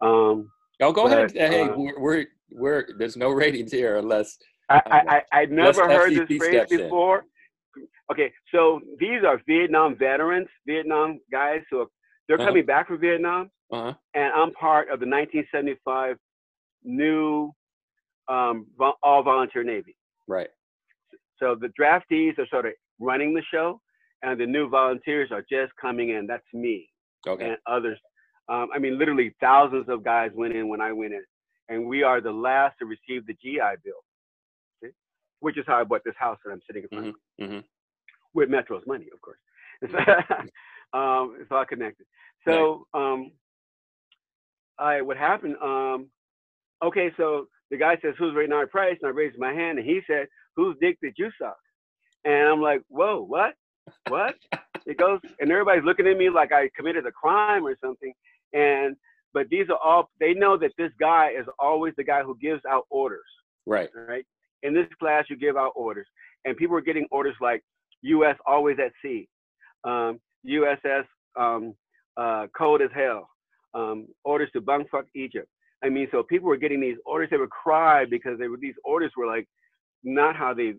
Um, 0.00 0.50
Oh, 0.80 0.92
go 0.92 1.06
ahead. 1.06 1.32
but, 1.32 1.40
Hey, 1.50 1.62
uh, 1.62 1.74
we're, 1.76 1.98
we're 2.00 2.26
we're 2.50 2.86
there's 2.98 3.16
no 3.16 3.30
ratings 3.30 3.70
here 3.72 3.96
unless 3.96 4.36
I, 4.68 4.80
I, 4.86 4.98
I 5.16 5.22
I'd 5.40 5.52
never 5.52 5.86
heard 5.88 6.12
FCC 6.12 6.28
this 6.28 6.38
phrase 6.38 6.50
steps 6.52 6.72
in. 6.72 6.78
before. 6.78 7.24
Okay, 8.12 8.32
so 8.52 8.80
these 8.98 9.22
are 9.26 9.40
Vietnam 9.48 9.96
veterans, 9.96 10.48
Vietnam 10.66 11.20
guys 11.32 11.60
who 11.70 11.80
are 11.80 11.86
they're 12.28 12.36
Uh-huh. 12.38 12.48
coming 12.48 12.66
back 12.66 12.88
from 12.88 12.98
Vietnam, 13.00 13.50
uh-huh. 13.72 13.94
and 14.14 14.32
I'm 14.34 14.52
part 14.52 14.88
of 14.90 15.00
the 15.00 15.06
1975 15.06 16.16
new 16.84 17.52
um, 18.28 18.66
all 19.02 19.22
volunteer 19.22 19.62
Navy. 19.64 19.96
right. 20.26 20.48
So 21.40 21.56
the 21.60 21.68
draftees 21.78 22.38
are 22.38 22.46
sort 22.48 22.66
of 22.66 22.72
running 23.00 23.34
the 23.34 23.42
show, 23.50 23.80
and 24.22 24.40
the 24.40 24.46
new 24.46 24.68
volunteers 24.68 25.30
are 25.32 25.44
just 25.50 25.72
coming 25.80 26.10
in. 26.10 26.26
That's 26.26 26.44
me 26.52 26.88
Okay. 27.26 27.44
and 27.48 27.56
others. 27.66 27.98
Um, 28.48 28.68
I 28.74 28.78
mean, 28.78 28.98
literally 28.98 29.34
thousands 29.40 29.88
of 29.88 30.04
guys 30.04 30.30
went 30.34 30.54
in 30.54 30.68
when 30.68 30.80
I 30.80 30.92
went 30.92 31.12
in, 31.14 31.24
and 31.68 31.86
we 31.86 32.02
are 32.02 32.20
the 32.20 32.30
last 32.32 32.78
to 32.78 32.86
receive 32.86 33.26
the 33.26 33.34
GI 33.42 33.58
Bill, 33.82 33.94
see? 34.82 34.90
which 35.40 35.58
is 35.58 35.64
how 35.66 35.80
I 35.80 35.84
bought 35.84 36.02
this 36.04 36.14
house 36.18 36.38
that 36.44 36.52
I'm 36.52 36.60
sitting 36.66 36.82
in 36.84 36.88
front 36.88 37.08
of 37.08 37.14
hmm 37.50 37.58
with 38.34 38.50
Metro's 38.50 38.82
money, 38.86 39.06
of 39.12 39.20
course. 39.20 39.38
It's, 39.80 39.92
um, 40.92 41.36
it's 41.40 41.50
all 41.52 41.64
connected. 41.64 42.04
So, 42.44 42.86
um, 42.92 43.30
I 44.78 45.02
what 45.02 45.16
happened? 45.16 45.56
Um, 45.62 46.08
okay, 46.84 47.10
so 47.16 47.46
the 47.70 47.76
guy 47.76 47.96
says, 48.02 48.14
"Who's 48.18 48.34
Raynard 48.34 48.70
Price?" 48.70 48.96
And 49.02 49.08
I 49.08 49.12
raised 49.12 49.38
my 49.38 49.52
hand, 49.52 49.78
and 49.78 49.86
he 49.86 50.00
said, 50.06 50.26
who's 50.56 50.76
dick 50.80 50.98
did 51.02 51.14
you 51.16 51.30
suck?" 51.40 51.56
And 52.24 52.48
I'm 52.48 52.60
like, 52.60 52.82
"Whoa, 52.88 53.22
what? 53.24 53.54
What?" 54.08 54.34
it 54.86 54.98
goes, 54.98 55.20
and 55.40 55.50
everybody's 55.50 55.84
looking 55.84 56.06
at 56.06 56.16
me 56.16 56.30
like 56.30 56.52
I 56.52 56.70
committed 56.76 57.06
a 57.06 57.12
crime 57.12 57.66
or 57.66 57.76
something. 57.82 58.12
And 58.52 58.96
but 59.32 59.48
these 59.48 59.66
are 59.68 59.78
all 59.82 60.10
they 60.20 60.34
know 60.34 60.56
that 60.58 60.72
this 60.78 60.92
guy 61.00 61.30
is 61.30 61.46
always 61.58 61.94
the 61.96 62.04
guy 62.04 62.22
who 62.22 62.36
gives 62.40 62.62
out 62.70 62.84
orders 62.90 63.24
Right. 63.66 63.88
right? 63.94 64.24
In 64.62 64.74
this 64.74 64.86
class, 64.98 65.24
you 65.28 65.36
give 65.36 65.56
out 65.56 65.72
orders, 65.74 66.06
and 66.44 66.56
people 66.56 66.76
are 66.76 66.80
getting 66.82 67.06
orders 67.10 67.34
like 67.40 67.62
U.S. 68.02 68.36
always 68.46 68.76
at 68.78 68.92
sea, 69.02 69.28
um, 69.84 70.20
USS 70.46 71.04
um, 71.38 71.74
uh, 72.16 72.46
cold 72.56 72.80
as 72.82 72.90
hell, 72.94 73.28
um, 73.74 74.06
orders 74.24 74.50
to 74.52 74.60
bungfuck 74.60 75.04
Egypt. 75.14 75.48
I 75.84 75.88
mean, 75.88 76.08
so 76.10 76.22
people 76.22 76.48
were 76.48 76.56
getting 76.56 76.80
these 76.80 76.96
orders. 77.04 77.28
They 77.30 77.36
would 77.36 77.50
cry 77.50 78.04
because 78.04 78.38
they 78.38 78.48
were 78.48 78.56
these 78.60 78.74
orders 78.84 79.12
were 79.16 79.26
like 79.26 79.46
not 80.02 80.36
how 80.36 80.54
they 80.54 80.74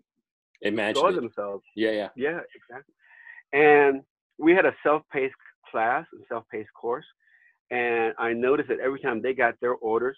Imagine. 0.62 0.96
saw 0.96 1.08
it. 1.08 1.14
themselves. 1.14 1.64
Yeah, 1.76 1.90
yeah. 1.92 2.08
Yeah, 2.16 2.40
exactly. 2.54 2.94
And 3.52 4.02
we 4.38 4.52
had 4.52 4.66
a 4.66 4.74
self-paced 4.82 5.34
class, 5.70 6.04
a 6.14 6.24
self-paced 6.28 6.72
course, 6.80 7.04
and 7.70 8.14
I 8.18 8.32
noticed 8.32 8.68
that 8.68 8.80
every 8.80 9.00
time 9.00 9.22
they 9.22 9.32
got 9.34 9.54
their 9.60 9.74
orders, 9.74 10.16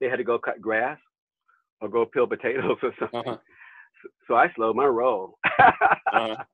they 0.00 0.08
had 0.08 0.16
to 0.16 0.24
go 0.24 0.38
cut 0.38 0.60
grass 0.60 0.98
or 1.80 1.88
go 1.88 2.04
peel 2.06 2.26
potatoes 2.26 2.76
or 2.82 2.92
something. 2.98 3.20
Uh-huh. 3.20 3.36
So 4.28 4.34
I 4.34 4.48
slowed 4.54 4.76
my 4.76 4.86
roll. 4.86 5.38
Uh-huh. 5.46 6.36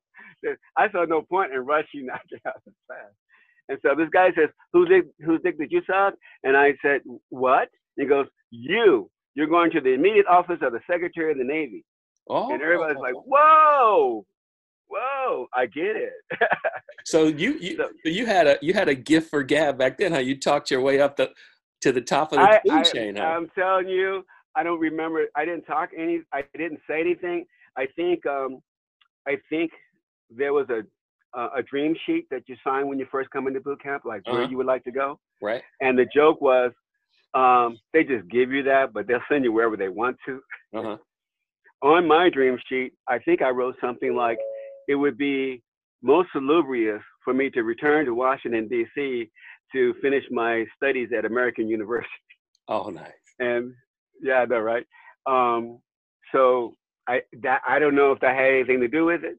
I 0.77 0.91
saw 0.91 1.05
no 1.05 1.21
point 1.21 1.53
in 1.53 1.59
rushing 1.59 2.07
out 2.13 2.21
to 2.29 2.37
out 2.47 2.55
of 2.67 2.73
class. 2.87 3.11
And 3.69 3.77
so 3.81 3.95
this 3.95 4.09
guy 4.13 4.29
says, 4.35 4.49
"Whose 4.73 4.89
dick, 4.89 5.05
whose 5.25 5.39
dick 5.43 5.57
did 5.57 5.71
you 5.71 5.81
suck?" 5.89 6.15
And 6.43 6.55
I 6.57 6.73
said, 6.81 7.01
"What?" 7.29 7.69
he 7.97 8.05
goes, 8.05 8.27
"You. 8.51 9.09
You're 9.35 9.47
going 9.47 9.71
to 9.71 9.81
the 9.81 9.93
immediate 9.93 10.27
office 10.27 10.59
of 10.61 10.73
the 10.73 10.81
Secretary 10.89 11.31
of 11.31 11.37
the 11.37 11.43
Navy." 11.43 11.83
Oh. 12.29 12.51
And 12.53 12.61
everybody's 12.61 12.97
like, 12.97 13.15
"Whoa, 13.15 14.25
whoa, 14.87 15.47
I 15.53 15.65
get 15.67 15.95
it." 15.95 16.13
So 17.05 17.25
you 17.27 17.57
you 17.59 17.75
So- 17.75 17.89
you 18.05 18.25
had 18.25 18.47
a 18.47 18.57
you 18.61 18.73
had 18.73 18.87
a 18.87 18.95
gift 18.95 19.29
for 19.29 19.43
gab 19.43 19.77
back 19.77 19.97
then. 19.97 20.13
How 20.13 20.19
you 20.19 20.39
talked 20.39 20.71
your 20.71 20.81
way 20.81 21.01
up 21.01 21.17
the 21.17 21.31
to 21.81 21.91
the 21.91 22.01
top 22.01 22.31
of 22.31 22.39
the 22.39 22.43
I, 22.45 22.61
food 22.65 22.71
I, 22.71 22.83
chain. 22.83 23.15
Huh? 23.17 23.23
I'm 23.23 23.49
telling 23.49 23.89
you, 23.89 24.25
I 24.55 24.63
don't 24.63 24.79
remember. 24.79 25.25
I 25.35 25.43
didn't 25.43 25.65
talk 25.65 25.89
any. 25.97 26.21
I 26.31 26.43
didn't 26.57 26.79
say 26.89 27.01
anything. 27.01 27.45
I 27.77 27.87
think. 27.95 28.25
Um, 28.25 28.59
I 29.27 29.37
think 29.49 29.71
there 30.29 30.53
was 30.53 30.69
a 30.69 30.83
a 31.35 31.49
a 31.57 31.63
dream 31.63 31.95
sheet 32.05 32.27
that 32.31 32.43
you 32.47 32.55
sign 32.63 32.87
when 32.87 32.99
you 32.99 33.07
first 33.11 33.29
come 33.31 33.47
into 33.47 33.59
boot 33.59 33.81
camp, 33.81 34.03
like 34.05 34.21
where 34.27 34.41
Uh-huh. 34.41 34.49
you 34.51 34.57
would 34.57 34.65
like 34.65 34.83
to 34.85 34.91
go. 34.91 35.19
right. 35.41 35.61
And 35.81 35.97
the 35.97 36.05
joke 36.13 36.39
was, 36.41 36.71
um, 37.33 37.77
they 37.93 38.03
just 38.03 38.27
give 38.29 38.51
you 38.51 38.63
that, 38.63 38.93
but 38.93 39.07
they'll 39.07 39.23
send 39.29 39.43
you 39.43 39.51
wherever 39.51 39.75
they 39.77 39.89
want 39.89 40.17
to. 40.25 40.41
Uh 40.73 40.83
huh. 40.83 40.97
On 41.81 42.07
my 42.07 42.29
dream 42.29 42.57
sheet, 42.69 42.93
I 43.09 43.19
think 43.19 43.41
I 43.41 43.49
wrote 43.49 43.75
something 43.81 44.15
like, 44.15 44.37
it 44.87 44.95
would 44.95 45.17
be 45.17 45.61
most 46.01 46.29
salubrious 46.31 47.01
for 47.23 47.33
me 47.33 47.49
to 47.51 47.63
return 47.63 48.05
to 48.05 48.13
Washington 48.13 48.67
D.C. 48.67 49.29
to 49.73 49.93
finish 50.01 50.23
my 50.31 50.65
studies 50.77 51.09
at 51.17 51.25
American 51.25 51.67
University. 51.77 52.09
Oh, 52.67 52.89
nice. 52.89 53.11
and 53.39 53.73
yeah, 54.21 54.35
I 54.41 54.45
know, 54.45 54.59
right? 54.59 54.85
Um, 55.25 55.79
so 56.31 56.73
I 57.07 57.21
that 57.41 57.61
I 57.67 57.79
don't 57.79 57.95
know 57.95 58.11
if 58.13 58.19
that 58.21 58.35
had 58.35 58.53
anything 58.53 58.79
to 58.81 58.87
do 58.87 59.03
with 59.05 59.23
it, 59.25 59.37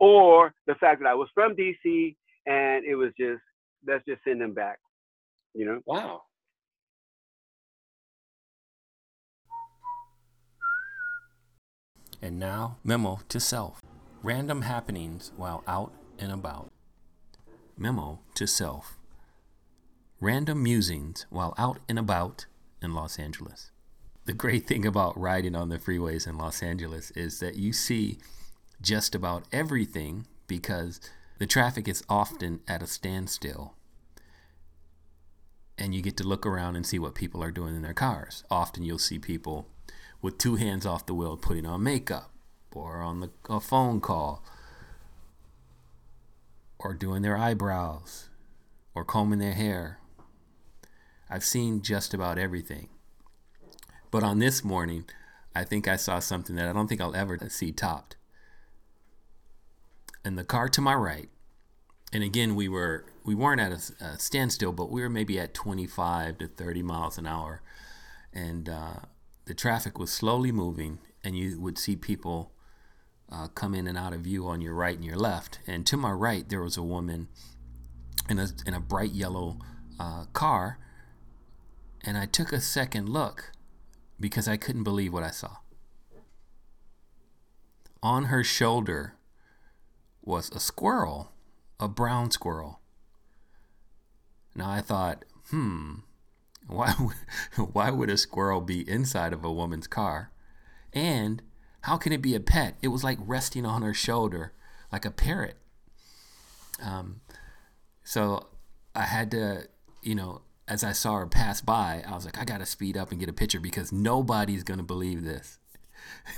or 0.00 0.52
the 0.66 0.74
fact 0.76 1.00
that 1.00 1.08
I 1.08 1.14
was 1.14 1.28
from 1.34 1.54
DC 1.54 2.16
and 2.46 2.84
it 2.84 2.96
was 2.96 3.10
just 3.18 3.42
let's 3.86 4.04
just 4.06 4.22
send 4.24 4.40
them 4.40 4.54
back, 4.54 4.78
you 5.54 5.64
know. 5.64 5.80
Wow. 5.86 6.22
And 12.22 12.38
now, 12.38 12.76
memo 12.84 13.20
to 13.28 13.40
self. 13.40 13.80
Random 14.22 14.62
happenings 14.62 15.32
while 15.36 15.64
out 15.66 15.92
and 16.18 16.30
about. 16.30 16.70
Memo 17.78 18.20
to 18.34 18.46
self. 18.46 18.98
Random 20.20 20.62
musings 20.62 21.24
while 21.30 21.54
out 21.56 21.78
and 21.88 21.98
about 21.98 22.44
in 22.82 22.94
Los 22.94 23.18
Angeles. 23.18 23.70
The 24.26 24.34
great 24.34 24.66
thing 24.66 24.84
about 24.84 25.18
riding 25.18 25.54
on 25.54 25.70
the 25.70 25.78
freeways 25.78 26.28
in 26.28 26.36
Los 26.36 26.62
Angeles 26.62 27.10
is 27.12 27.40
that 27.40 27.56
you 27.56 27.72
see 27.72 28.18
just 28.80 29.14
about 29.14 29.44
everything 29.52 30.26
because 30.46 31.00
the 31.38 31.46
traffic 31.46 31.88
is 31.88 32.02
often 32.08 32.60
at 32.68 32.82
a 32.82 32.86
standstill. 32.86 33.74
And 35.78 35.94
you 35.94 36.02
get 36.02 36.16
to 36.18 36.24
look 36.24 36.44
around 36.44 36.76
and 36.76 36.86
see 36.86 36.98
what 36.98 37.14
people 37.14 37.42
are 37.42 37.50
doing 37.50 37.74
in 37.74 37.82
their 37.82 37.94
cars. 37.94 38.44
Often 38.50 38.84
you'll 38.84 38.98
see 38.98 39.18
people 39.18 39.66
with 40.20 40.38
two 40.38 40.56
hands 40.56 40.84
off 40.84 41.06
the 41.06 41.14
wheel 41.14 41.36
putting 41.36 41.66
on 41.66 41.82
makeup 41.82 42.30
or 42.72 43.00
on 43.00 43.20
the, 43.20 43.30
a 43.48 43.60
phone 43.60 44.00
call 44.00 44.44
or 46.78 46.94
doing 46.94 47.22
their 47.22 47.36
eyebrows 47.36 48.28
or 48.94 49.04
combing 49.04 49.38
their 49.38 49.54
hair. 49.54 49.98
I've 51.30 51.44
seen 51.44 51.80
just 51.80 52.12
about 52.12 52.38
everything. 52.38 52.88
But 54.10 54.22
on 54.22 54.40
this 54.40 54.64
morning, 54.64 55.04
I 55.54 55.64
think 55.64 55.86
I 55.86 55.96
saw 55.96 56.18
something 56.18 56.56
that 56.56 56.68
I 56.68 56.72
don't 56.72 56.88
think 56.88 57.00
I'll 57.00 57.14
ever 57.14 57.38
see 57.48 57.72
topped. 57.72 58.16
In 60.24 60.36
the 60.36 60.44
car 60.44 60.68
to 60.68 60.80
my 60.80 60.94
right, 60.94 61.28
and 62.12 62.22
again 62.22 62.54
we 62.54 62.68
were 62.68 63.06
we 63.24 63.34
weren't 63.34 63.60
at 63.60 63.72
a, 63.72 64.04
a 64.04 64.18
standstill, 64.18 64.72
but 64.72 64.90
we 64.90 65.00
were 65.00 65.08
maybe 65.08 65.38
at 65.38 65.54
25 65.54 66.38
to 66.38 66.46
30 66.46 66.82
miles 66.82 67.16
an 67.16 67.26
hour, 67.26 67.62
and 68.32 68.68
uh, 68.68 69.00
the 69.46 69.54
traffic 69.54 69.98
was 69.98 70.12
slowly 70.12 70.52
moving, 70.52 70.98
and 71.24 71.36
you 71.38 71.60
would 71.60 71.78
see 71.78 71.96
people 71.96 72.52
uh, 73.32 73.48
come 73.48 73.74
in 73.74 73.86
and 73.86 73.96
out 73.96 74.12
of 74.12 74.20
view 74.20 74.46
on 74.46 74.60
your 74.60 74.74
right 74.74 74.96
and 74.96 75.04
your 75.04 75.16
left. 75.16 75.58
And 75.66 75.86
to 75.86 75.96
my 75.96 76.12
right, 76.12 76.48
there 76.48 76.62
was 76.62 76.76
a 76.76 76.82
woman 76.82 77.28
in 78.28 78.38
a 78.38 78.48
in 78.66 78.74
a 78.74 78.80
bright 78.80 79.12
yellow 79.12 79.58
uh, 79.98 80.26
car, 80.32 80.78
and 82.02 82.18
I 82.18 82.26
took 82.26 82.52
a 82.52 82.60
second 82.60 83.08
look 83.08 83.52
because 84.18 84.46
I 84.46 84.56
couldn't 84.56 84.84
believe 84.84 85.12
what 85.12 85.22
I 85.22 85.30
saw. 85.30 85.56
On 88.02 88.26
her 88.26 88.44
shoulder 88.44 89.14
was 90.22 90.50
a 90.50 90.60
squirrel, 90.60 91.32
a 91.78 91.88
brown 91.88 92.30
squirrel. 92.30 92.80
Now 94.54 94.70
I 94.70 94.80
thought, 94.80 95.24
hmm, 95.50 95.96
why 96.66 96.94
would, 97.00 97.74
why 97.74 97.90
would 97.90 98.10
a 98.10 98.16
squirrel 98.16 98.60
be 98.60 98.88
inside 98.88 99.32
of 99.32 99.44
a 99.44 99.52
woman's 99.52 99.86
car? 99.86 100.32
And 100.92 101.42
how 101.82 101.96
can 101.96 102.12
it 102.12 102.22
be 102.22 102.34
a 102.34 102.40
pet? 102.40 102.76
It 102.82 102.88
was 102.88 103.04
like 103.04 103.18
resting 103.20 103.64
on 103.64 103.82
her 103.82 103.94
shoulder, 103.94 104.52
like 104.92 105.04
a 105.04 105.10
parrot. 105.10 105.56
Um, 106.82 107.20
so 108.02 108.48
I 108.94 109.02
had 109.02 109.30
to, 109.32 109.68
you 110.02 110.14
know, 110.14 110.42
as 110.68 110.84
I 110.84 110.92
saw 110.92 111.16
her 111.18 111.26
pass 111.26 111.60
by, 111.60 112.04
I 112.06 112.14
was 112.14 112.24
like, 112.24 112.38
I 112.38 112.44
got 112.44 112.58
to 112.58 112.66
speed 112.66 112.96
up 112.96 113.10
and 113.10 113.18
get 113.20 113.28
a 113.28 113.32
picture 113.32 113.60
because 113.60 113.92
nobody's 113.92 114.62
to 114.78 114.84
believe 114.84 115.24
this. 115.24 115.58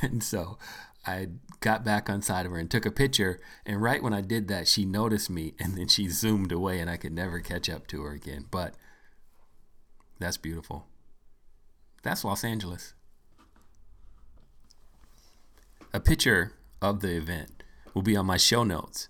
And 0.02 0.22
so 0.22 0.58
I 1.04 1.28
got 1.60 1.84
back 1.84 2.08
on 2.08 2.22
side 2.22 2.46
of 2.46 2.52
her 2.52 2.58
and 2.58 2.70
took 2.70 2.86
a 2.86 2.90
picture. 2.90 3.40
And 3.66 3.82
right 3.82 4.02
when 4.02 4.12
I 4.12 4.20
did 4.20 4.48
that, 4.48 4.68
she 4.68 4.84
noticed 4.84 5.30
me 5.30 5.54
and 5.60 5.76
then 5.76 5.88
she 5.88 6.08
zoomed 6.08 6.52
away 6.52 6.80
and 6.80 6.90
I 6.90 6.96
could 6.96 7.12
never 7.12 7.40
catch 7.40 7.68
up 7.68 7.86
to 7.88 8.02
her 8.02 8.12
again. 8.12 8.46
But 8.50 8.74
that's 10.18 10.36
beautiful. 10.36 10.86
That's 12.02 12.24
Los 12.24 12.44
Angeles. 12.44 12.94
A 15.92 16.00
picture 16.00 16.52
of 16.80 17.00
the 17.00 17.16
event 17.16 17.62
will 17.94 18.02
be 18.02 18.16
on 18.16 18.26
my 18.26 18.36
show 18.36 18.64
notes 18.64 19.08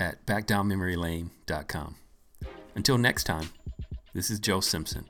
at 0.00 0.24
backdownmemorylane.com. 0.26 1.96
Until 2.74 2.98
next 2.98 3.24
time, 3.24 3.50
this 4.12 4.30
is 4.30 4.40
Joe 4.40 4.60
Simpson. 4.60 5.08